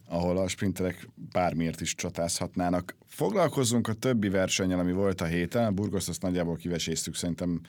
ahol 0.07 0.37
a 0.37 0.47
sprinterek 0.47 1.07
bármiért 1.31 1.81
is 1.81 1.95
csatázhatnának. 1.95 2.95
Foglalkozzunk 3.07 3.87
a 3.87 3.93
többi 3.93 4.29
versenyen, 4.29 4.79
ami 4.79 4.91
volt 4.91 5.21
a 5.21 5.25
héten. 5.25 5.65
A 5.65 5.71
Burgos 5.71 6.07
azt 6.07 6.21
nagyjából 6.21 6.55
kiveséztük, 6.55 7.15
szerintem 7.15 7.61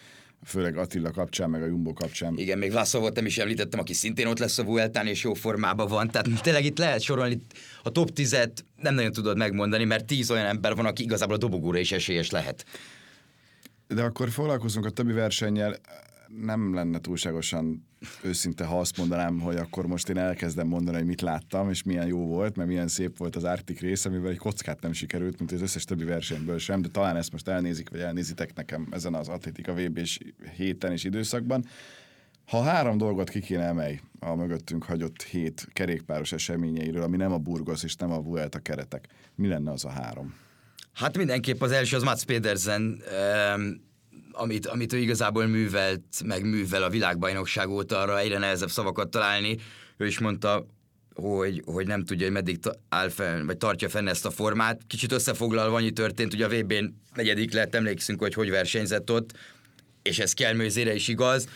főleg 0.44 0.76
Attila 0.76 1.10
kapcsán, 1.10 1.50
meg 1.50 1.62
a 1.62 1.66
Jumbo 1.66 1.92
kapcsán. 1.92 2.38
Igen, 2.38 2.58
még 2.58 2.72
volt, 2.92 3.14
nem 3.14 3.26
is 3.26 3.38
említettem, 3.38 3.80
aki 3.80 3.92
szintén 3.92 4.26
ott 4.26 4.38
lesz 4.38 4.58
a 4.58 4.64
Vueltán, 4.64 5.06
és 5.06 5.22
jó 5.22 5.34
formában 5.34 5.88
van. 5.88 6.10
Tehát 6.10 6.42
tényleg 6.42 6.64
itt 6.64 6.78
lehet 6.78 7.00
sorolni 7.00 7.42
a 7.82 7.90
top 7.90 8.10
10-et, 8.14 8.52
nem 8.76 8.94
nagyon 8.94 9.12
tudod 9.12 9.36
megmondani, 9.36 9.84
mert 9.84 10.04
10 10.04 10.30
olyan 10.30 10.46
ember 10.46 10.74
van, 10.74 10.86
aki 10.86 11.02
igazából 11.02 11.34
a 11.34 11.38
dobogóra 11.38 11.78
is 11.78 11.92
esélyes 11.92 12.30
lehet. 12.30 12.64
De 13.86 14.02
akkor 14.02 14.30
foglalkozunk 14.30 14.86
a 14.86 14.90
többi 14.90 15.12
versennyel 15.12 15.76
nem 16.42 16.74
lenne 16.74 17.00
túlságosan 17.00 17.86
őszinte, 18.22 18.64
ha 18.64 18.78
azt 18.78 18.96
mondanám, 18.96 19.40
hogy 19.40 19.56
akkor 19.56 19.86
most 19.86 20.08
én 20.08 20.16
elkezdem 20.16 20.66
mondani, 20.66 20.96
hogy 20.96 21.06
mit 21.06 21.20
láttam, 21.20 21.70
és 21.70 21.82
milyen 21.82 22.06
jó 22.06 22.26
volt, 22.26 22.56
mert 22.56 22.68
milyen 22.68 22.88
szép 22.88 23.18
volt 23.18 23.36
az 23.36 23.44
Arctic 23.44 23.80
rész, 23.80 24.04
amivel 24.04 24.30
egy 24.30 24.36
kockát 24.36 24.80
nem 24.80 24.92
sikerült, 24.92 25.38
mint 25.38 25.52
az 25.52 25.60
összes 25.60 25.84
többi 25.84 26.04
versenyből 26.04 26.58
sem, 26.58 26.82
de 26.82 26.88
talán 26.88 27.16
ezt 27.16 27.32
most 27.32 27.48
elnézik, 27.48 27.90
vagy 27.90 28.00
elnézitek 28.00 28.54
nekem 28.54 28.88
ezen 28.90 29.14
az 29.14 29.28
atlétika 29.28 29.74
vb 29.74 29.98
és 29.98 30.18
héten 30.56 30.92
és 30.92 31.04
időszakban. 31.04 31.64
Ha 32.46 32.62
három 32.62 32.98
dolgot 32.98 33.28
ki 33.28 33.40
kéne 33.40 33.64
emelj 33.64 34.00
a 34.18 34.34
mögöttünk 34.34 34.84
hagyott 34.84 35.22
hét 35.22 35.68
kerékpáros 35.72 36.32
eseményeiről, 36.32 37.02
ami 37.02 37.16
nem 37.16 37.32
a 37.32 37.38
Burgos 37.38 37.82
és 37.82 37.94
nem 37.96 38.10
a 38.10 38.20
Vuelta 38.20 38.58
keretek, 38.58 39.08
mi 39.34 39.48
lenne 39.48 39.72
az 39.72 39.84
a 39.84 39.90
három? 39.90 40.34
Hát 40.92 41.16
mindenképp 41.16 41.60
az 41.60 41.70
első 41.70 41.96
az 41.96 42.02
Mats 42.02 42.24
Pedersen, 42.24 43.02
amit, 44.36 44.66
amit 44.66 44.92
ő 44.92 44.96
igazából 44.98 45.46
művelt, 45.46 46.02
meg 46.24 46.44
művel 46.44 46.82
a 46.82 46.90
világbajnokság 46.90 47.68
óta, 47.68 48.00
arra 48.00 48.18
egyre 48.18 48.38
nehezebb 48.38 48.70
szavakat 48.70 49.10
találni. 49.10 49.56
Ő 49.96 50.06
is 50.06 50.18
mondta, 50.18 50.66
hogy, 51.14 51.62
hogy 51.64 51.86
nem 51.86 52.04
tudja, 52.04 52.24
hogy 52.24 52.34
meddig 52.34 52.58
áll 52.88 53.08
fenn, 53.08 53.46
vagy 53.46 53.56
tartja 53.56 53.88
fenn 53.88 54.08
ezt 54.08 54.26
a 54.26 54.30
formát. 54.30 54.80
Kicsit 54.86 55.12
összefoglalva 55.12 55.76
annyi 55.76 55.90
történt, 55.90 56.34
ugye 56.34 56.44
a 56.44 56.48
VB-n 56.48 56.84
negyedik 57.14 57.52
lett, 57.52 57.74
emlékszünk, 57.74 58.20
hogy 58.20 58.34
hogy 58.34 58.50
versenyzett 58.50 59.10
ott, 59.10 59.32
és 60.02 60.18
ez 60.18 60.32
Kelmőzére 60.32 60.94
is 60.94 61.08
igaz. 61.08 61.48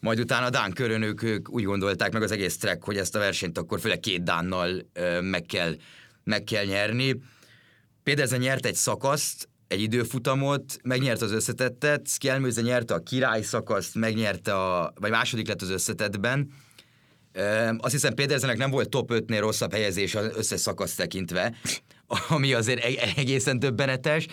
Majd 0.00 0.20
utána 0.20 0.46
a 0.46 0.50
Dán 0.50 0.72
körön 0.72 1.02
ők, 1.02 1.22
ők 1.22 1.50
úgy 1.50 1.64
gondolták 1.64 2.12
meg 2.12 2.22
az 2.22 2.30
egész 2.30 2.56
track, 2.56 2.84
hogy 2.84 2.96
ezt 2.96 3.14
a 3.14 3.18
versenyt 3.18 3.58
akkor 3.58 3.80
főleg 3.80 4.00
két 4.00 4.22
Dánnal 4.22 4.86
meg, 5.20 5.42
kell, 5.42 5.76
meg 6.24 6.44
kell 6.44 6.64
nyerni. 6.64 7.20
Pedersen 8.02 8.40
nyert 8.40 8.66
egy 8.66 8.74
szakaszt, 8.74 9.47
egy 9.68 9.80
időfutamot, 9.80 10.78
megnyerte 10.82 11.24
az 11.24 11.32
összetettet, 11.32 12.08
Skjelmőze 12.08 12.60
nyerte 12.60 12.94
a 12.94 12.98
király 12.98 13.42
szakaszt, 13.42 13.94
megnyerte 13.94 14.54
a, 14.54 14.92
vagy 15.00 15.10
második 15.10 15.48
lett 15.48 15.62
az 15.62 15.70
összetettben. 15.70 16.50
Azt 17.78 17.92
hiszem 17.92 18.14
Pedersenek 18.14 18.56
nem 18.56 18.70
volt 18.70 18.88
top 18.88 19.10
5-nél 19.12 19.38
rosszabb 19.40 19.72
helyezés 19.72 20.14
az 20.14 20.30
összes 20.36 20.60
szakasz 20.60 20.94
tekintve, 20.94 21.54
ami 22.28 22.52
azért 22.52 22.84
e-, 22.84 23.12
egészen 23.16 23.58
döbbenetes, 23.58 24.26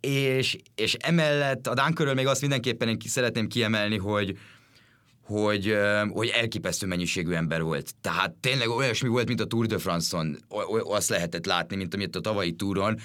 és, 0.00 0.56
és 0.74 0.94
emellett 0.94 1.66
a 1.66 1.74
Dánkörről 1.74 2.14
még 2.14 2.26
azt 2.26 2.40
mindenképpen 2.40 2.88
én 2.88 2.96
szeretném 3.04 3.48
kiemelni, 3.48 3.96
hogy, 3.96 4.38
hogy, 5.22 5.76
hogy 6.08 6.28
elképesztő 6.28 6.86
mennyiségű 6.86 7.32
ember 7.32 7.62
volt. 7.62 7.94
Tehát 8.00 8.30
tényleg 8.30 8.68
olyasmi 8.68 9.08
volt, 9.08 9.28
mint 9.28 9.40
a 9.40 9.44
Tour 9.44 9.66
de 9.66 9.78
France-on, 9.78 10.38
azt 10.82 11.08
lehetett 11.08 11.46
látni, 11.46 11.76
mint 11.76 11.94
amit 11.94 12.16
a 12.16 12.20
tavalyi 12.20 12.52
túron, 12.52 12.98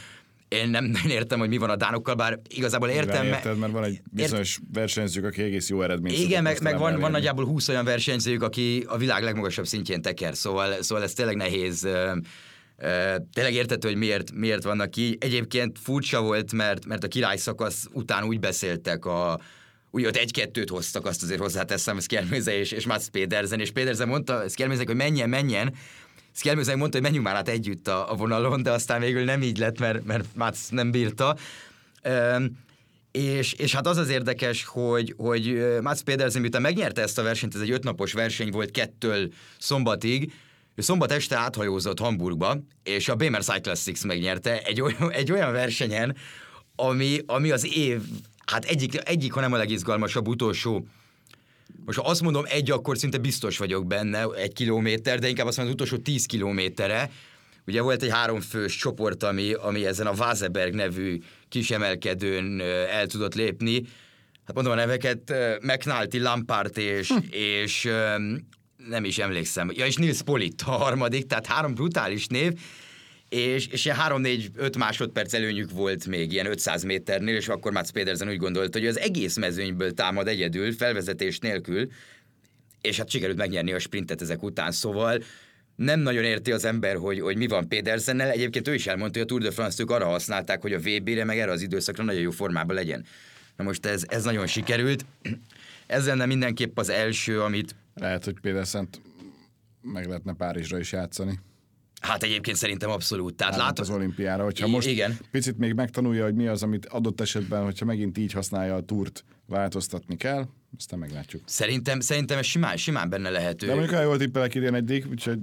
én 0.50 0.70
nem, 0.70 0.86
nem 1.04 1.08
értem, 1.10 1.40
hogy 1.40 1.50
mi 1.50 1.58
van 1.58 1.70
a 1.70 1.76
dánokkal, 1.76 2.16
bár 2.16 2.40
igazából 2.50 2.90
értem. 2.90 3.24
Mivel 3.24 3.38
érted, 3.38 3.58
mert 3.58 3.72
van 3.72 3.84
egy 3.84 4.02
bizonyos 4.12 4.58
ért... 4.58 4.74
versenyzők, 4.74 5.26
aki 5.26 5.42
egész 5.42 5.70
jó 5.70 5.82
eredményt 5.82 6.18
Igen, 6.18 6.44
meg, 6.44 6.62
meg 6.62 6.78
van, 6.78 7.00
van 7.00 7.12
nagyjából 7.12 7.46
20 7.46 7.68
olyan 7.68 7.86
versenyzők, 7.86 8.44
aki 8.44 8.86
a 8.88 8.98
világ 8.98 9.24
legmagasabb 9.24 9.68
szintjén 9.68 10.02
teker, 10.02 10.36
szóval, 10.36 10.82
szóval 10.82 11.04
ez 11.04 11.14
tényleg 11.14 11.36
nehéz. 11.36 11.88
tényleg 13.34 13.54
értető, 13.54 13.88
hogy 13.88 13.98
miért, 13.98 14.32
miért 14.32 14.64
vannak 14.64 14.92
ki. 14.92 15.18
Egyébként 15.20 15.80
furcsa 15.80 16.22
volt, 16.22 16.54
mert, 16.54 16.86
mert 16.86 17.04
a 17.04 17.08
király 17.08 17.38
szakasz 17.38 17.88
után 17.94 18.24
úgy 18.24 18.40
beszéltek 18.40 19.06
a, 19.06 19.40
úgy 19.92 20.06
ott 20.06 20.16
egy-kettőt 20.16 20.70
hoztak, 20.70 21.06
azt 21.06 21.24
azért 21.24 21.40
hozzáteszem, 21.40 22.00
Szkelméze 22.00 22.58
és, 22.58 22.72
és 22.72 22.86
Mats 22.86 23.08
Pedersen, 23.08 23.60
és 23.60 23.72
Pedersen 23.72 24.08
mondta 24.08 24.50
Szkelmézek, 24.50 24.88
hogy 24.88 24.96
menjen, 24.96 25.30
menjen, 25.30 25.74
Szkelmőzeg 26.32 26.78
mondta, 26.78 26.96
hogy 26.96 27.06
menjünk 27.06 27.26
már 27.26 27.36
át 27.36 27.48
együtt 27.48 27.88
a, 27.88 28.12
a 28.12 28.16
vonalon, 28.16 28.64
de 28.64 28.72
aztán 28.72 29.00
végül 29.00 29.24
nem 29.24 29.42
így 29.42 29.58
lett, 29.58 29.80
mert, 29.80 30.06
mert 30.06 30.26
Mats 30.36 30.70
nem 30.70 30.92
bírta. 30.92 31.36
Um, 32.04 32.58
és, 33.12 33.54
és 33.54 33.74
hát 33.74 33.88
az 33.88 33.98
az 33.98 34.10
érdekes, 34.10 34.66
hogy, 34.66 35.14
hogy 35.18 35.60
Mats 35.82 36.02
Pedersen, 36.02 36.42
miután 36.42 36.62
megnyerte 36.62 37.02
ezt 37.02 37.18
a 37.20 37.24
versenyt, 37.24 37.56
ez 37.56 37.62
egy 37.62 37.72
ötnapos 37.72 38.14
verseny 38.14 38.50
volt 38.52 38.72
kettől 38.72 39.32
szombatig, 39.58 40.34
ő 40.76 40.82
szombat 40.82 41.12
este 41.12 41.38
áthajózott 41.38 42.00
Hamburgba, 42.00 42.58
és 42.84 43.10
a 43.10 43.16
Bémer 43.16 43.44
Cyclassics 43.44 44.04
megnyerte 44.04 44.62
egy 44.62 44.82
olyan, 44.82 45.12
egy 45.22 45.32
olyan 45.32 45.52
versenyen, 45.52 46.16
ami, 46.76 47.20
ami 47.26 47.52
az 47.52 47.76
év, 47.76 48.02
hát 48.46 48.66
egyik, 48.66 49.10
egyik, 49.10 49.34
hanem 49.34 49.54
a 49.54 49.58
legizgalmasabb 49.58 50.28
utolsó 50.28 50.86
most 51.86 51.98
ha 51.98 52.10
azt 52.10 52.22
mondom 52.22 52.46
egy, 52.48 52.72
akkor 52.72 52.98
szinte 52.98 53.18
biztos 53.18 53.58
vagyok 53.58 53.88
benne, 53.88 54.26
egy 54.26 54.54
kilométer, 54.54 55.20
de 55.20 55.28
inkább 55.28 55.48
azt 55.48 55.58
mondom 55.58 55.76
az 55.76 55.82
utolsó 55.82 56.04
tíz 56.04 56.26
kilométerre. 56.26 57.12
Ugye 57.68 57.82
volt 57.82 58.04
egy 58.04 58.10
háromfős 58.10 58.76
csoport, 58.76 59.24
ami, 59.24 59.54
ami 59.54 59.86
ezen 59.86 60.08
a 60.08 60.14
Vázeberg 60.14 60.74
nevű 60.74 61.20
kisemelkedőn 61.50 62.62
el 62.92 63.08
tudott 63.08 63.36
lépni. 63.36 63.82
Hát 64.46 64.56
mondom 64.56 64.74
a 64.74 64.76
neveket, 64.76 65.34
McNulty, 65.62 66.20
Lampart 66.20 66.78
és, 66.78 67.12
hm. 67.12 67.18
és 67.30 67.90
nem 68.88 69.04
is 69.04 69.18
emlékszem. 69.18 69.72
Ja, 69.74 69.86
és 69.86 69.96
Nils 69.96 70.22
Polit 70.22 70.62
a 70.66 70.72
harmadik, 70.72 71.26
tehát 71.26 71.46
három 71.46 71.74
brutális 71.74 72.28
név, 72.28 72.54
és, 73.30 73.68
és 73.68 73.86
ilyen 73.86 73.98
3-4-5 74.08 74.78
másodperc 74.78 75.34
előnyük 75.34 75.72
volt 75.72 76.06
még 76.08 76.32
ilyen 76.32 76.46
500 76.46 76.84
méternél, 76.84 77.36
és 77.36 77.48
akkor 77.48 77.72
Mats 77.72 77.90
Pedersen 77.90 78.30
úgy 78.30 78.38
gondolta, 78.38 78.80
hogy 78.80 78.88
az 78.88 79.00
egész 79.00 79.38
mezőnyből 79.38 79.94
támad 79.94 80.28
egyedül, 80.28 80.74
felvezetés 80.74 81.40
nélkül, 81.40 81.88
és 82.82 82.98
hát 82.98 83.10
sikerült 83.10 83.38
megnyerni 83.38 83.74
a 83.74 83.80
sprintet 83.80 84.22
ezek 84.22 84.44
után, 84.44 84.72
szóval 84.72 85.24
nem 85.76 86.00
nagyon 86.00 86.24
érti 86.24 86.52
az 86.52 86.66
ember, 86.66 86.96
hogy, 86.96 87.20
hogy 87.20 87.38
mi 87.38 87.48
van 87.48 87.68
Pedersennel. 87.68 88.30
Egyébként 88.30 88.68
ő 88.68 88.74
is 88.74 88.88
elmondta, 88.88 89.20
hogy 89.20 89.28
a 89.28 89.30
Tour 89.30 89.42
de 89.42 89.52
France-t 89.52 89.80
ők 89.80 89.92
arra 89.92 90.06
használták, 90.06 90.62
hogy 90.62 90.74
a 90.74 90.80
VB-re 90.80 91.24
meg 91.24 91.40
erre 91.40 91.52
az 91.52 91.62
időszakra 91.62 92.04
nagyon 92.04 92.22
jó 92.22 92.32
formában 92.32 92.76
legyen. 92.76 93.06
Na 93.56 93.64
most 93.64 93.86
ez, 93.86 94.04
ez 94.08 94.24
nagyon 94.24 94.48
sikerült. 94.48 95.06
Ez 95.88 96.06
lenne 96.06 96.26
mindenképp 96.26 96.78
az 96.78 96.90
első, 96.90 97.42
amit... 97.42 97.76
Lehet, 97.96 98.26
hogy 98.26 98.40
Pedersent 98.42 99.02
meg 99.82 100.08
lehetne 100.08 100.34
Párizsra 100.34 100.80
is 100.80 100.92
játszani. 100.92 101.40
Hát 102.00 102.24
egyébként 102.24 102.58
szerintem 102.58 102.90
abszolút. 102.90 103.36
Tehát 103.36 103.56
látom... 103.56 103.86
az 103.86 103.96
olimpiára, 103.96 104.44
hogyha 104.44 104.68
most 104.68 104.88
igen. 104.88 105.18
picit 105.32 105.58
még 105.58 105.74
megtanulja, 105.74 106.24
hogy 106.24 106.36
mi 106.36 106.48
az, 106.48 106.64
amit 106.64 106.86
adott 106.86 107.22
esetben, 107.22 107.64
hogyha 107.64 107.86
megint 107.86 108.18
így 108.18 108.32
használja 108.32 108.76
a 108.76 108.82
túrt, 108.82 109.24
változtatni 109.50 110.16
kell, 110.18 110.48
aztán 110.78 111.00
meglátjuk. 111.00 111.44
Szerintem, 111.46 112.00
szerintem 112.00 112.38
ez 112.38 112.46
simán, 112.46 112.78
simán 112.78 113.10
benne 113.10 113.30
lehető. 113.30 113.68
De 113.68 113.74
mondjuk, 113.74 113.96
ha 113.96 114.02
jól 114.02 114.18
tippelek 114.18 114.56
idén 114.56 114.74
egyik, 114.74 115.06
úgyhogy 115.10 115.40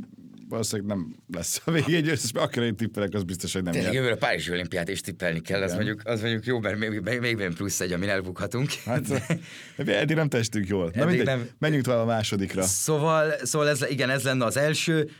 valószínűleg 0.48 0.96
nem 0.96 1.14
lesz 1.34 1.60
a 1.64 1.70
végén 1.70 2.02
győztes, 2.02 2.32
mert 2.32 2.46
akkor 2.46 2.62
én 2.62 2.76
tippelek, 2.76 3.14
az 3.14 3.22
biztos, 3.22 3.52
hogy 3.52 3.62
nem 3.62 3.72
Tényleg 3.72 3.92
jövőre 3.92 4.12
a 4.12 4.16
Párizsi 4.16 4.50
olimpiát 4.50 4.88
is 4.88 5.00
tippelni 5.00 5.40
kell, 5.40 5.62
az 5.62 5.74
mondjuk, 5.74 6.00
az 6.04 6.20
mondjuk 6.20 6.44
jó, 6.44 6.60
mert 6.60 6.78
még, 6.78 7.00
még, 7.00 7.36
még 7.36 7.54
plusz 7.54 7.80
egy, 7.80 7.92
amin 7.92 8.08
elbukhatunk. 8.08 8.70
Hát, 8.84 9.34
eddig 9.76 10.16
nem 10.16 10.28
testünk 10.28 10.66
jól. 10.66 10.90
Na 10.94 11.04
mindegy, 11.04 11.26
nem... 11.26 11.48
menjünk 11.58 11.84
tovább 11.84 12.00
a 12.00 12.04
másodikra. 12.04 12.62
Szóval, 12.62 13.32
szóval 13.42 13.68
ez, 13.68 13.84
igen, 13.90 14.10
ez 14.10 14.22
lenne 14.22 14.44
az 14.44 14.56
első. 14.56 15.10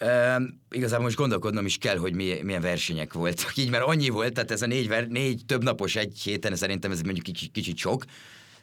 Uh, 0.00 0.42
igazából 0.70 1.04
most 1.04 1.16
gondolkodnom 1.16 1.66
is 1.66 1.78
kell, 1.78 1.96
hogy 1.96 2.14
milyen, 2.14 2.44
milyen 2.44 2.60
versenyek 2.60 3.12
voltak 3.12 3.56
így, 3.56 3.70
mert 3.70 3.84
annyi 3.84 4.08
volt, 4.08 4.32
tehát 4.32 4.50
ez 4.50 4.62
a 4.62 4.66
négy, 4.66 4.88
ver, 4.88 5.06
négy 5.06 5.42
több 5.46 5.62
napos 5.62 5.96
egy 5.96 6.18
héten, 6.18 6.56
szerintem 6.56 6.90
ez 6.90 7.00
mondjuk 7.00 7.24
kicsit, 7.24 7.50
kicsit 7.50 7.76
sok. 7.76 8.04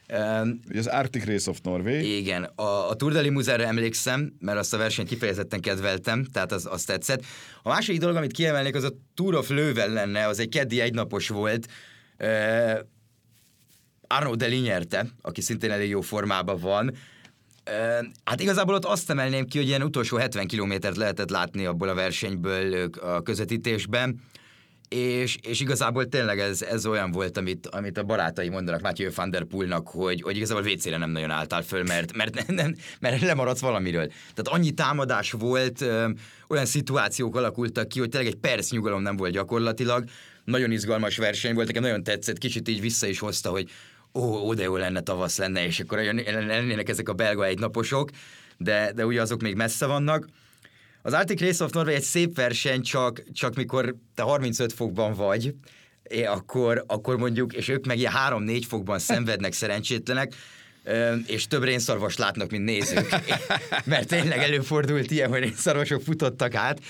Uh, 0.08 0.48
az 0.76 0.86
Arctic 0.86 1.24
Race 1.24 1.50
of 1.50 1.58
Norway. 1.62 2.16
Igen, 2.16 2.42
a, 2.44 2.88
a 2.90 2.94
Tour 2.94 3.12
de 3.12 3.20
Limousinre 3.20 3.66
emlékszem, 3.66 4.32
mert 4.40 4.58
azt 4.58 4.74
a 4.74 4.76
versenyt 4.76 5.08
kifejezetten 5.08 5.60
kedveltem, 5.60 6.24
tehát 6.24 6.52
az, 6.52 6.66
az 6.70 6.84
tetszett. 6.84 7.24
A 7.62 7.68
második 7.68 8.00
dolog, 8.00 8.16
amit 8.16 8.32
kiemelnék, 8.32 8.74
az 8.74 8.84
a 8.84 8.92
Tour 9.14 9.34
of 9.34 9.48
Löwen 9.48 9.92
lenne, 9.92 10.26
az 10.26 10.38
egy 10.38 10.48
keddi 10.48 10.80
egynapos 10.80 11.28
volt. 11.28 11.66
Uh, 12.18 12.78
Arnaud 14.06 14.38
Deli 14.38 14.56
nyerte, 14.56 15.06
aki 15.20 15.40
szintén 15.40 15.70
elég 15.70 15.88
jó 15.88 16.00
formában 16.00 16.58
van. 16.58 16.94
Hát 18.24 18.40
igazából 18.40 18.74
ott 18.74 18.84
azt 18.84 19.10
emelném 19.10 19.46
ki, 19.46 19.58
hogy 19.58 19.66
ilyen 19.66 19.82
utolsó 19.82 20.16
70 20.16 20.46
kilométert 20.46 20.96
lehetett 20.96 21.30
látni 21.30 21.66
abból 21.66 21.88
a 21.88 21.94
versenyből 21.94 22.90
a 23.00 23.22
közvetítésben, 23.22 24.20
és, 24.88 25.38
és 25.42 25.60
igazából 25.60 26.08
tényleg 26.08 26.38
ez, 26.38 26.62
ez 26.62 26.86
olyan 26.86 27.10
volt, 27.10 27.36
amit, 27.36 27.66
amit 27.66 27.98
a 27.98 28.02
barátai 28.02 28.48
mondanak 28.48 28.80
Matthew 28.80 29.10
van 29.14 29.30
der 29.30 29.44
Poolnak, 29.44 29.88
hogy, 29.88 30.22
hogy 30.22 30.36
igazából 30.36 30.62
WC-re 30.62 30.96
nem 30.96 31.10
nagyon 31.10 31.30
álltál 31.30 31.62
föl, 31.62 31.82
mert, 31.82 32.16
mert, 32.16 32.46
nem, 32.46 32.74
mert 33.00 33.20
lemaradsz 33.20 33.60
valamiről. 33.60 34.06
Tehát 34.06 34.48
annyi 34.48 34.70
támadás 34.70 35.32
volt, 35.32 35.80
ö, 35.80 36.08
olyan 36.48 36.64
szituációk 36.64 37.36
alakultak 37.36 37.88
ki, 37.88 37.98
hogy 37.98 38.08
tényleg 38.08 38.32
egy 38.32 38.38
perc 38.38 38.70
nyugalom 38.70 39.02
nem 39.02 39.16
volt 39.16 39.32
gyakorlatilag. 39.32 40.04
Nagyon 40.44 40.70
izgalmas 40.70 41.16
verseny 41.16 41.54
volt, 41.54 41.66
nekem 41.66 41.82
nagyon 41.82 42.02
tetszett, 42.02 42.38
kicsit 42.38 42.68
így 42.68 42.80
vissza 42.80 43.06
is 43.06 43.18
hozta, 43.18 43.50
hogy 43.50 43.70
ó, 44.16 44.54
de 44.54 44.62
jó 44.62 44.76
lenne, 44.76 45.00
tavasz 45.00 45.38
lenne, 45.38 45.64
és 45.66 45.80
akkor 45.80 45.98
lennének 45.98 46.88
ezek 46.88 47.08
a 47.08 47.12
belga 47.12 47.44
egynaposok, 47.44 48.10
de, 48.56 48.92
de 48.94 49.06
ugye 49.06 49.20
azok 49.20 49.40
még 49.40 49.54
messze 49.54 49.86
vannak. 49.86 50.26
Az 51.02 51.12
Arctic 51.12 51.40
Race 51.40 51.64
of 51.64 51.72
Norway 51.72 51.94
egy 51.94 52.02
szép 52.02 52.36
verseny, 52.36 52.82
csak, 52.82 53.22
csak 53.32 53.54
mikor 53.54 53.94
te 54.14 54.22
35 54.22 54.72
fokban 54.72 55.14
vagy, 55.14 55.54
é, 56.02 56.24
akkor, 56.24 56.84
akkor 56.86 57.16
mondjuk, 57.16 57.52
és 57.52 57.68
ők 57.68 57.86
meg 57.86 57.98
ilyen 57.98 58.12
3-4 58.28 58.62
fokban 58.68 58.98
szenvednek 58.98 59.52
szerencsétlenek, 59.62 60.34
és 61.26 61.46
több 61.46 61.62
rénszarvas 61.62 62.16
látnak, 62.16 62.50
mint 62.50 62.64
nézők. 62.64 63.14
Mert 63.84 64.08
tényleg 64.08 64.38
előfordult 64.38 65.10
ilyen, 65.10 65.28
hogy 65.28 65.40
rénszarvasok 65.40 66.02
futottak 66.02 66.54
át. 66.54 66.80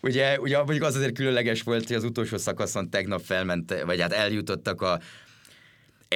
Ugye, 0.00 0.40
ugye 0.40 0.56
mondjuk 0.56 0.84
az 0.84 0.94
azért 0.94 1.14
különleges 1.14 1.62
volt, 1.62 1.86
hogy 1.86 1.96
az 1.96 2.04
utolsó 2.04 2.36
szakaszon 2.36 2.90
tegnap 2.90 3.22
felment, 3.24 3.82
vagy 3.84 4.00
hát 4.00 4.12
eljutottak 4.12 4.82
a, 4.82 5.00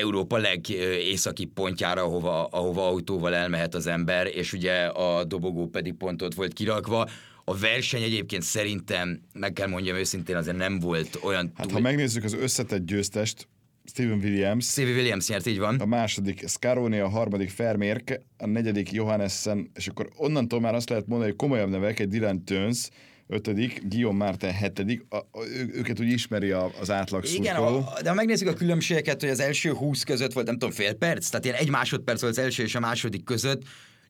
Európa 0.01 0.37
legészaki 0.37 1.45
pontjára, 1.45 2.03
ahova, 2.03 2.45
ahova 2.45 2.87
autóval 2.87 3.35
elmehet 3.35 3.75
az 3.75 3.87
ember, 3.87 4.27
és 4.27 4.53
ugye 4.53 4.87
a 4.87 5.25
dobogó 5.25 5.67
pedig 5.67 5.95
pontot 5.95 6.35
volt 6.35 6.53
kirakva. 6.53 7.09
A 7.45 7.57
verseny 7.57 8.03
egyébként 8.03 8.43
szerintem, 8.43 9.21
meg 9.33 9.53
kell 9.53 9.69
mondjam 9.69 9.97
őszintén, 9.97 10.37
azért 10.37 10.57
nem 10.57 10.79
volt 10.79 11.19
olyan... 11.23 11.53
Hát 11.55 11.67
túl... 11.67 11.75
ha 11.75 11.81
megnézzük 11.81 12.25
az 12.25 12.35
összetett 12.35 12.87
győztest, 12.87 13.49
Steven 13.85 14.19
Williams. 14.19 14.67
Steven 14.67 14.93
Williams 14.93 15.29
nyert, 15.29 15.47
így 15.47 15.59
van. 15.59 15.81
A 15.81 15.87
második 15.87 16.49
Scaroni, 16.49 16.99
a 16.99 17.09
harmadik 17.09 17.51
Fermérk, 17.51 18.21
a 18.39 18.47
negyedik 18.47 18.93
Johannessen, 18.93 19.71
és 19.75 19.87
akkor 19.87 20.09
onnantól 20.17 20.61
már 20.61 20.75
azt 20.75 20.89
lehet 20.89 21.07
mondani, 21.07 21.31
hogy 21.31 21.39
komolyabb 21.39 21.71
nevek, 21.71 21.99
egy 21.99 22.09
Dylan 22.09 22.45
Töns, 22.45 22.89
ötödik, 23.31 23.83
Guillaume 23.89 24.25
Martin 24.25 24.51
hetedik, 24.51 25.05
a, 25.09 25.17
a, 25.17 25.45
őket 25.73 26.01
úgy 26.01 26.09
ismeri 26.09 26.51
a, 26.51 26.71
az 26.81 26.91
átlag 26.91 27.25
Igen, 27.25 27.57
a, 27.57 27.93
de 28.03 28.09
ha 28.09 28.15
megnézzük 28.15 28.49
a 28.49 28.53
különbségeket, 28.53 29.21
hogy 29.21 29.31
az 29.31 29.41
első 29.41 29.73
20 29.73 30.03
között 30.03 30.33
volt, 30.33 30.47
nem 30.47 30.59
tudom, 30.59 30.75
fél 30.75 30.93
perc, 30.93 31.29
tehát 31.29 31.45
ilyen 31.45 31.57
egy 31.57 31.71
másodperc 31.71 32.21
volt 32.21 32.33
az 32.33 32.43
első 32.43 32.63
és 32.63 32.75
a 32.75 32.81
második 32.81 33.25
között, 33.25 33.63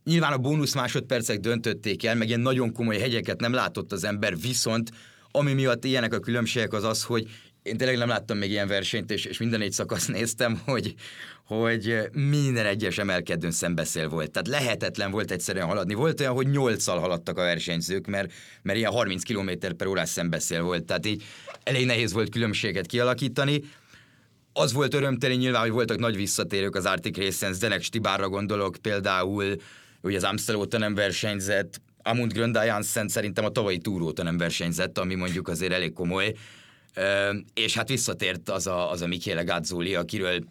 Nyilván 0.04 0.32
a 0.32 0.38
bónusz 0.38 0.74
másodpercek 0.74 1.38
döntötték 1.38 2.04
el, 2.04 2.14
meg 2.14 2.28
ilyen 2.28 2.40
nagyon 2.40 2.72
komoly 2.72 2.98
hegyeket 2.98 3.40
nem 3.40 3.52
látott 3.52 3.92
az 3.92 4.04
ember, 4.04 4.38
viszont 4.38 4.90
ami 5.30 5.52
miatt 5.52 5.84
ilyenek 5.84 6.14
a 6.14 6.20
különbségek 6.20 6.72
az 6.72 6.84
az, 6.84 7.02
hogy 7.02 7.28
én 7.62 7.76
tényleg 7.76 7.98
nem 7.98 8.08
láttam 8.08 8.38
még 8.38 8.50
ilyen 8.50 8.68
versenyt, 8.68 9.10
és, 9.10 9.24
és 9.24 9.38
minden 9.38 9.60
egy 9.60 9.72
szakasz 9.72 10.06
néztem, 10.06 10.60
hogy, 10.64 10.94
hogy 11.44 11.98
minden 12.12 12.66
egyes 12.66 12.98
emelkedőn 12.98 13.50
szembeszél 13.50 14.08
volt. 14.08 14.30
Tehát 14.30 14.48
lehetetlen 14.48 15.10
volt 15.10 15.30
egyszerűen 15.30 15.66
haladni. 15.66 15.94
Volt 15.94 16.20
olyan, 16.20 16.34
hogy 16.34 16.50
nyolccal 16.50 16.98
haladtak 16.98 17.38
a 17.38 17.42
versenyzők, 17.42 18.06
mert, 18.06 18.32
mert 18.62 18.78
ilyen 18.78 18.92
30 18.92 19.22
km 19.22 19.50
per 19.76 19.86
órás 19.86 20.08
szembeszél 20.08 20.62
volt. 20.62 20.84
Tehát 20.84 21.06
így 21.06 21.22
elég 21.62 21.86
nehéz 21.86 22.12
volt 22.12 22.28
különbséget 22.30 22.86
kialakítani. 22.86 23.62
Az 24.52 24.72
volt 24.72 24.94
örömteli 24.94 25.34
nyilván, 25.34 25.60
hogy 25.60 25.70
voltak 25.70 25.98
nagy 25.98 26.16
visszatérők 26.16 26.76
az 26.76 26.84
Arctic 26.84 27.16
Race-en, 27.16 27.52
Zdenek 27.52 27.82
Stibárra 27.82 28.28
gondolok 28.28 28.76
például, 28.82 29.56
hogy 30.00 30.14
az 30.14 30.24
Amstel 30.24 30.56
óta 30.56 30.78
nem 30.78 30.94
versenyzett, 30.94 31.80
Amund 32.02 32.32
Gröndal 32.32 32.64
Janssen 32.64 33.08
szerintem 33.08 33.44
a 33.44 33.48
tavalyi 33.48 33.78
túró 33.78 34.06
óta 34.06 34.22
nem 34.22 34.36
versenyzett, 34.36 34.98
ami 34.98 35.14
mondjuk 35.14 35.48
azért 35.48 35.72
elég 35.72 35.92
komoly. 35.92 36.34
És 37.54 37.74
hát 37.74 37.88
visszatért 37.88 38.48
az 38.48 38.66
a, 38.66 38.90
az 38.90 39.02
a 39.02 39.06
Michele 39.06 39.42
Gazzoli, 39.42 39.94
akiről 39.94 40.44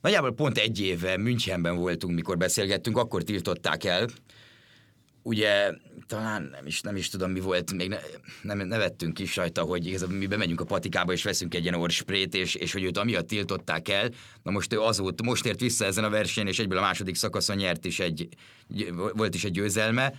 nagyjából 0.00 0.34
pont 0.34 0.58
egy 0.58 0.80
éve 0.80 1.16
Münchenben 1.16 1.76
voltunk, 1.76 2.14
mikor 2.14 2.36
beszélgettünk, 2.36 2.96
akkor 2.96 3.22
tiltották 3.22 3.84
el. 3.84 4.08
Ugye 5.22 5.72
talán 6.06 6.42
nem 6.42 6.66
is, 6.66 6.80
nem 6.80 6.96
is 6.96 7.08
tudom, 7.08 7.30
mi 7.30 7.40
volt, 7.40 7.72
még 7.72 7.88
ne, 7.88 7.98
nem, 8.42 8.66
nevettünk 8.66 9.18
is 9.18 9.36
rajta, 9.36 9.62
hogy 9.62 9.86
igazából 9.86 10.16
mi 10.16 10.26
bemegyünk 10.26 10.60
a 10.60 10.64
patikába, 10.64 11.12
és 11.12 11.22
veszünk 11.22 11.54
egy 11.54 11.62
ilyen 11.62 11.74
orsprét, 11.74 12.34
és, 12.34 12.54
és 12.54 12.72
hogy 12.72 12.82
őt 12.82 12.98
amiatt 12.98 13.26
tiltották 13.26 13.88
el. 13.88 14.10
Na 14.42 14.50
most 14.50 14.72
ő 14.72 14.80
azóta, 14.80 15.22
most 15.22 15.46
ért 15.46 15.60
vissza 15.60 15.84
ezen 15.84 16.04
a 16.04 16.10
versenyen, 16.10 16.50
és 16.50 16.58
egyből 16.58 16.78
a 16.78 16.80
második 16.80 17.14
szakaszon 17.14 17.56
nyert 17.56 17.84
is 17.84 18.00
egy, 18.00 18.28
volt 19.14 19.34
is 19.34 19.44
egy 19.44 19.52
győzelme 19.52 20.12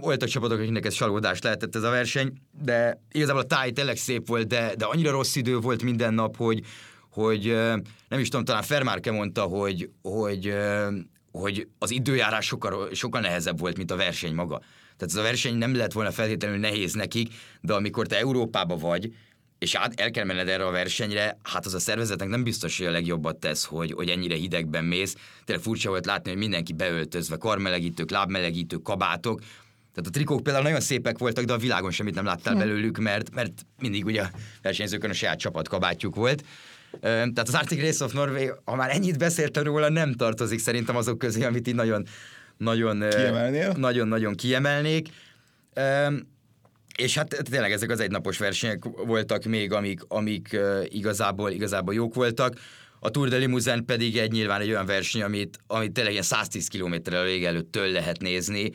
voltak 0.00 0.28
csapatok, 0.28 0.58
akiknek 0.58 0.84
ez 0.84 0.94
csalódást 0.94 1.44
lehetett 1.44 1.76
ez 1.76 1.82
a 1.82 1.90
verseny, 1.90 2.32
de 2.62 3.00
igazából 3.12 3.40
a 3.40 3.46
táj 3.46 3.70
tényleg 3.70 3.96
szép 3.96 4.28
volt, 4.28 4.46
de, 4.46 4.74
de 4.76 4.84
annyira 4.84 5.10
rossz 5.10 5.36
idő 5.36 5.58
volt 5.58 5.82
minden 5.82 6.14
nap, 6.14 6.36
hogy, 6.36 6.62
hogy 7.10 7.56
nem 8.08 8.20
is 8.20 8.28
tudom, 8.28 8.44
talán 8.44 8.62
Fermárke 8.62 9.10
mondta, 9.10 9.42
hogy, 9.42 9.90
hogy, 10.02 10.54
hogy 11.32 11.68
az 11.78 11.90
időjárás 11.90 12.46
sokkal, 12.46 12.94
sokkal 12.94 13.20
nehezebb 13.20 13.58
volt, 13.58 13.76
mint 13.76 13.90
a 13.90 13.96
verseny 13.96 14.34
maga. 14.34 14.58
Tehát 14.96 15.14
ez 15.14 15.16
a 15.16 15.22
verseny 15.22 15.54
nem 15.54 15.76
lett 15.76 15.92
volna 15.92 16.10
feltétlenül 16.10 16.58
nehéz 16.58 16.92
nekik, 16.92 17.32
de 17.60 17.74
amikor 17.74 18.06
te 18.06 18.18
Európába 18.18 18.76
vagy, 18.76 19.12
és 19.58 19.74
át 19.74 20.00
el 20.00 20.10
kell 20.10 20.24
menned 20.24 20.48
erre 20.48 20.66
a 20.66 20.70
versenyre, 20.70 21.38
hát 21.42 21.66
az 21.66 21.74
a 21.74 21.78
szervezetnek 21.78 22.28
nem 22.28 22.42
biztos, 22.42 22.78
hogy 22.78 22.86
a 22.86 22.90
legjobbat 22.90 23.36
tesz, 23.36 23.64
hogy, 23.64 23.92
hogy 23.92 24.08
ennyire 24.08 24.34
hidegben 24.34 24.84
mész. 24.84 25.14
Tényleg 25.44 25.64
furcsa 25.64 25.88
volt 25.88 26.06
látni, 26.06 26.30
hogy 26.30 26.38
mindenki 26.38 26.72
beöltözve, 26.72 27.36
karmelegítők, 27.36 28.10
lábmelegítők, 28.10 28.82
kabátok, 28.82 29.40
tehát 29.96 30.10
a 30.10 30.14
trikók 30.14 30.42
például 30.42 30.64
nagyon 30.64 30.80
szépek 30.80 31.18
voltak, 31.18 31.44
de 31.44 31.52
a 31.52 31.58
világon 31.58 31.90
semmit 31.90 32.14
nem 32.14 32.24
láttál 32.24 32.52
hm. 32.52 32.58
belőlük, 32.58 32.98
mert, 32.98 33.34
mert 33.34 33.52
mindig 33.80 34.04
ugye 34.04 34.22
a 34.22 34.30
versenyzőkön 34.62 35.10
a 35.10 35.12
saját 35.12 35.38
csapatkabátjuk 35.38 36.14
volt. 36.14 36.44
Tehát 37.00 37.48
az 37.48 37.54
Arctic 37.54 37.80
Race 37.80 38.04
of 38.04 38.12
Norway, 38.12 38.48
ha 38.64 38.74
már 38.74 38.90
ennyit 38.90 39.18
beszéltem 39.18 39.62
róla, 39.62 39.88
nem 39.88 40.12
tartozik 40.12 40.58
szerintem 40.58 40.96
azok 40.96 41.18
közé, 41.18 41.44
amit 41.44 41.68
így 41.68 41.74
nagyon, 41.74 42.06
nagyon, 42.56 43.04
nagyon, 43.76 44.08
nagyon 44.08 44.34
kiemelnék. 44.34 45.08
És 46.96 47.16
hát 47.16 47.42
tényleg 47.50 47.72
ezek 47.72 47.90
az 47.90 48.00
egynapos 48.00 48.38
versenyek 48.38 48.84
voltak 49.06 49.44
még, 49.44 49.72
amik, 49.72 50.00
amik 50.08 50.56
igazából, 50.84 51.50
igazából 51.50 51.94
jók 51.94 52.14
voltak. 52.14 52.58
A 53.00 53.10
Tour 53.10 53.28
de 53.28 53.36
Limousin 53.36 53.84
pedig 53.84 54.16
egy 54.16 54.32
nyilván 54.32 54.60
egy 54.60 54.68
olyan 54.68 54.86
verseny, 54.86 55.22
amit, 55.22 55.58
amit 55.66 55.92
tényleg 55.92 56.12
ilyen 56.12 56.24
110 56.24 56.68
km-rel 56.68 57.20
a 57.20 57.24
vég 57.24 57.44
előtt 57.44 57.72
től 57.72 57.88
lehet 57.88 58.20
nézni, 58.20 58.72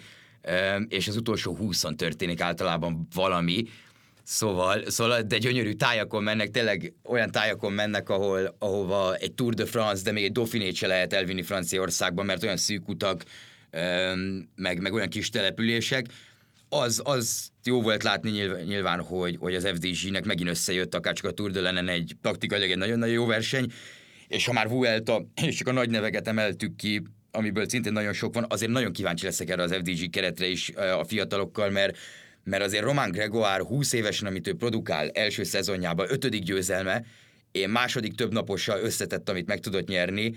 és 0.88 1.08
az 1.08 1.16
utolsó 1.16 1.56
20 1.56 1.86
történik 1.96 2.42
általában 2.42 3.08
valami, 3.14 3.64
Szóval, 4.24 4.90
szóval, 4.90 5.22
de 5.22 5.38
gyönyörű 5.38 5.72
tájakon 5.72 6.24
mennek, 6.24 6.50
tényleg 6.50 6.94
olyan 7.04 7.32
tájakon 7.32 7.74
mennek, 7.74 8.10
ahol, 8.10 8.56
ahova 8.60 9.16
egy 9.16 9.34
Tour 9.34 9.54
de 9.54 9.66
France, 9.66 10.04
de 10.04 10.12
még 10.12 10.24
egy 10.24 10.32
Dauphiné 10.32 10.72
se 10.72 10.88
lehet 10.88 11.14
elvinni 11.14 11.42
Franciaországba, 11.42 12.24
mert 12.24 12.44
olyan 12.44 12.58
szűk 12.58 12.88
utak, 12.88 13.24
meg, 14.56 14.82
meg 14.82 14.94
olyan 14.94 15.10
kis 15.10 15.30
települések. 15.30 16.06
Az, 16.70 17.02
az 17.04 17.52
jó 17.64 17.82
volt 17.82 18.04
látni 18.04 18.30
nyilván, 18.66 19.02
hogy, 19.02 19.38
hogy 19.40 19.56
az 19.56 19.68
FDG-nek 19.68 20.26
megint 20.26 20.50
összejött, 20.50 20.96
akár 20.96 21.14
csak 21.14 21.26
a 21.26 21.32
Tour 21.32 21.52
de 21.52 21.62
lenne 21.62 21.92
egy 21.92 22.16
praktikailag 22.22 22.70
egy 22.70 22.78
nagyon-nagyon 22.78 23.14
jó 23.14 23.26
verseny, 23.26 23.72
és 24.28 24.46
ha 24.46 24.54
már 24.54 24.70
Vuelta, 24.70 25.26
és 25.48 25.56
csak 25.56 25.68
a 25.68 25.72
nagy 25.72 25.90
neveket 25.90 26.28
emeltük 26.28 26.76
ki, 26.76 27.02
amiből 27.32 27.70
szintén 27.70 27.94
nagyon 27.94 28.14
sok 28.14 28.34
van, 28.34 28.46
azért 28.50 28.72
nagyon 28.72 28.92
kíváncsi 28.92 29.26
leszek 29.26 29.50
erre 29.50 29.64
az 29.64 29.74
FDG 29.74 30.10
keretre 30.10 30.48
is 30.48 30.70
a 30.76 31.04
fiatalokkal, 31.04 31.70
mert 31.70 31.98
mert 32.44 32.64
azért 32.64 32.84
Román 32.84 33.12
Gregoire 33.12 33.64
20 33.64 33.94
évesen, 33.94 34.28
amit 34.28 34.48
ő 34.48 34.54
produkál 34.54 35.10
első 35.10 35.44
szezonjában, 35.44 36.08
ötödik 36.10 36.44
győzelme, 36.44 37.04
én 37.52 37.70
második 37.70 38.16
több 38.16 38.34
napossal 38.34 38.80
összetett, 38.80 39.30
amit 39.30 39.48
meg 39.48 39.60
tudott 39.60 39.88
nyerni. 39.88 40.36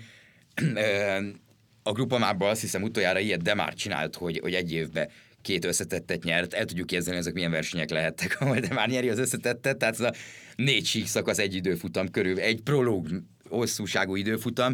A 1.83 1.91
grupamában 1.91 2.49
azt 2.49 2.61
hiszem 2.61 2.83
utoljára 2.83 3.19
ilyet 3.19 3.41
de 3.41 3.53
már 3.53 3.73
csinált, 3.73 4.15
hogy, 4.15 4.39
hogy 4.39 4.53
egy 4.53 4.71
évben 4.71 5.09
két 5.41 5.65
összetettet 5.65 6.23
nyert. 6.23 6.53
El 6.53 6.65
tudjuk 6.65 6.87
képzelni, 6.87 7.19
ezek 7.19 7.33
milyen 7.33 7.51
versenyek 7.51 7.89
lehettek, 7.89 8.37
ahol 8.41 8.59
de 8.59 8.73
már 8.73 8.89
nyeri 8.89 9.09
az 9.09 9.17
összetettet, 9.17 9.77
tehát 9.77 9.93
ez 9.93 10.05
a 10.05 10.13
négy 10.55 10.85
sík 10.85 11.07
szakasz 11.07 11.37
egy 11.37 11.55
időfutam 11.55 12.09
körül, 12.09 12.39
egy 12.39 12.61
prológ 12.61 13.07
hosszúságú 13.49 14.15
időfutam. 14.15 14.73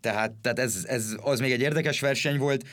Tehát, 0.00 0.32
tehát 0.32 0.58
ez, 0.58 0.84
ez 0.88 1.16
az 1.22 1.40
még 1.40 1.52
egy 1.52 1.60
érdekes 1.60 2.00
verseny 2.00 2.38
volt. 2.38 2.66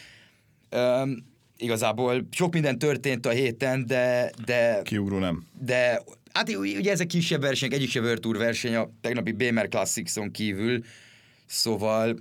Igazából 1.57 2.27
sok 2.31 2.53
minden 2.53 2.79
történt 2.79 3.25
a 3.25 3.29
héten, 3.29 3.85
de... 3.85 4.31
de 4.45 4.81
Kiugró 4.83 5.17
nem. 5.17 5.45
De 5.59 6.01
hát 6.33 6.55
ugye 6.55 6.91
ezek 6.91 7.07
kisebb 7.07 7.41
versenyek, 7.41 7.75
egyik 7.75 7.89
se 7.89 7.99
World 7.99 8.19
Tour 8.19 8.37
verseny 8.37 8.75
a 8.75 8.89
tegnapi 9.01 9.31
Bémer 9.31 9.67
Classicson 9.67 10.31
kívül, 10.31 10.83
szóval, 11.45 12.19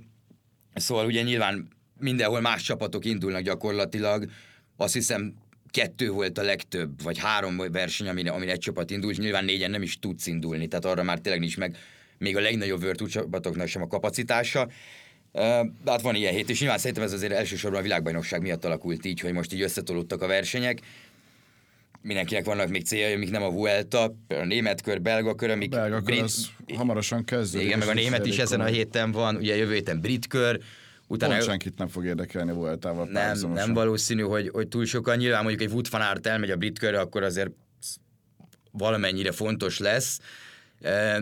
szóval 0.75 1.05
ugye 1.05 1.21
nyilván 1.21 1.67
mindenhol 1.99 2.41
más 2.41 2.61
csapatok 2.61 3.05
indulnak 3.05 3.41
gyakorlatilag, 3.41 4.29
azt 4.77 4.93
hiszem 4.93 5.33
kettő 5.69 6.09
volt 6.09 6.37
a 6.37 6.43
legtöbb, 6.43 7.01
vagy 7.03 7.17
három 7.17 7.57
verseny, 7.71 8.07
amin, 8.07 8.27
amin 8.27 8.49
egy 8.49 8.59
csapat 8.59 8.91
indul, 8.91 9.11
és 9.11 9.17
nyilván 9.17 9.45
négyen 9.45 9.71
nem 9.71 9.81
is 9.81 9.99
tudsz 9.99 10.27
indulni, 10.27 10.67
tehát 10.67 10.85
arra 10.85 11.03
már 11.03 11.19
tényleg 11.19 11.41
nincs 11.41 11.57
meg 11.57 11.77
még 12.17 12.37
a 12.37 12.39
legnagyobb 12.39 12.91
Tour 12.91 13.09
csapatoknak 13.09 13.67
sem 13.67 13.81
a 13.81 13.87
kapacitása. 13.87 14.67
De 15.31 15.71
hát 15.85 16.01
van 16.01 16.15
ilyen 16.15 16.33
hét, 16.33 16.49
és 16.49 16.59
nyilván 16.59 16.77
szerintem 16.77 17.03
ez 17.03 17.13
azért 17.13 17.31
elsősorban 17.31 17.79
a 17.79 17.83
világbajnokság 17.83 18.41
miatt 18.41 18.65
alakult 18.65 19.05
így, 19.05 19.19
hogy 19.19 19.33
most 19.33 19.53
így 19.53 19.61
összetolódtak 19.61 20.21
a 20.21 20.27
versenyek. 20.27 20.79
Mindenkinek 22.01 22.45
vannak 22.45 22.69
még 22.69 22.85
céljai, 22.85 23.13
amik 23.13 23.31
nem 23.31 23.43
a 23.43 23.49
Vuelta, 23.49 24.15
a 24.27 24.43
német 24.43 24.81
kör, 24.81 25.01
belga 25.01 25.35
kör, 25.35 25.49
amik... 25.49 25.69
Belga 25.69 25.95
kör, 25.95 26.03
brit... 26.03 26.21
az 26.21 26.49
hamarosan 26.75 27.23
kezdődik. 27.23 27.67
Igen, 27.67 27.79
meg 27.79 27.87
a 27.87 27.93
német 27.93 28.25
is 28.25 28.37
ezen 28.37 28.61
a 28.61 28.65
héten 28.65 29.11
van, 29.11 29.35
ugye 29.35 29.55
jövő 29.55 29.73
héten 29.73 30.01
brit 30.01 30.27
kör, 30.27 30.59
Utána 31.07 31.33
Pont 31.33 31.45
senkit 31.45 31.77
nem 31.77 31.87
fog 31.87 32.05
érdekelni 32.05 32.51
a 32.51 32.53
Vueltával 32.53 33.07
Nem, 33.11 33.51
nem 33.51 33.73
valószínű, 33.73 34.21
hogy, 34.21 34.49
hogy 34.53 34.67
túl 34.67 34.85
sokan. 34.85 35.17
Nyilván 35.17 35.43
mondjuk 35.43 35.61
egy 35.61 35.73
Wood 35.73 35.89
van 35.89 36.01
Aert 36.01 36.27
elmegy 36.27 36.51
a 36.51 36.55
brit 36.55 36.79
körre, 36.79 36.99
akkor 36.99 37.23
azért 37.23 37.51
valamennyire 38.71 39.31
fontos 39.31 39.79
lesz, 39.79 40.19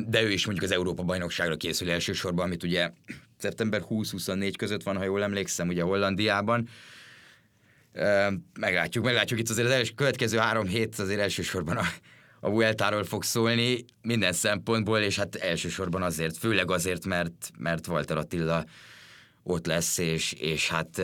de 0.06 0.22
ő 0.22 0.32
is 0.32 0.46
mondjuk 0.46 0.70
az 0.70 0.76
Európa 0.76 1.04
bajnokságra 1.04 1.56
készül 1.56 1.92
elsősorban, 1.92 2.46
amit 2.46 2.64
ugye 2.64 2.92
szeptember 3.38 3.82
20-24 3.90 4.54
között 4.58 4.84
van, 4.84 4.98
ha 4.98 5.04
jól 5.04 5.24
emlékszem, 5.24 5.68
ugye 5.68 5.82
Hollandiában. 5.82 6.68
Meglátjuk, 8.60 9.04
meglátjuk 9.04 9.40
itt 9.40 9.50
azért 9.50 9.68
az 9.68 9.74
első, 9.74 9.92
következő 9.96 10.38
három 10.38 10.68
hét 10.68 11.00
azért 11.00 11.20
elsősorban 11.20 11.78
a, 11.78 11.86
a 12.40 12.50
Vueltáról 12.50 13.04
fog 13.04 13.24
szólni 13.24 13.86
minden 14.02 14.34
szempontból, 14.34 15.00
és 15.00 15.18
hát 15.18 15.36
elsősorban 15.36 16.02
azért, 16.02 16.38
főleg 16.38 16.72
azért, 16.72 17.06
mert, 17.06 17.52
mert 17.58 17.88
Walter 17.88 18.18
Attila 18.18 18.66
ott 19.44 19.66
lesz, 19.66 19.98
és, 19.98 20.34
és 20.34 20.70
hát 20.70 21.02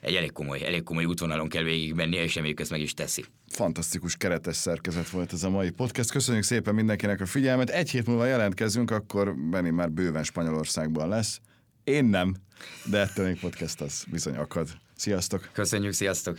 egy 0.00 0.14
elég 0.14 0.32
komoly, 0.32 0.64
elég 0.64 0.82
komoly 0.82 1.04
útvonalon 1.04 1.48
kell 1.48 1.62
végigmenni, 1.62 2.16
és 2.16 2.34
reméljük 2.34 2.60
ezt 2.60 2.70
meg 2.70 2.80
is 2.80 2.94
teszi. 2.94 3.24
Fantasztikus 3.48 4.16
keretes 4.16 4.56
szerkezet 4.56 5.08
volt 5.08 5.32
ez 5.32 5.42
a 5.42 5.50
mai 5.50 5.70
podcast. 5.70 6.10
Köszönjük 6.10 6.44
szépen 6.44 6.74
mindenkinek 6.74 7.20
a 7.20 7.26
figyelmet. 7.26 7.70
Egy 7.70 7.90
hét 7.90 8.06
múlva 8.06 8.24
jelentkezünk, 8.26 8.90
akkor 8.90 9.34
Benni 9.34 9.70
már 9.70 9.90
bőven 9.90 10.24
Spanyolországban 10.24 11.08
lesz. 11.08 11.40
Én 11.84 12.04
nem, 12.04 12.36
de 12.84 12.98
ettől 12.98 13.26
még 13.26 13.40
podcast 13.40 13.80
az 13.80 14.04
bizony 14.10 14.36
akad. 14.36 14.68
Sziasztok! 14.96 15.48
Köszönjük, 15.52 15.92
sziasztok! 15.92 16.38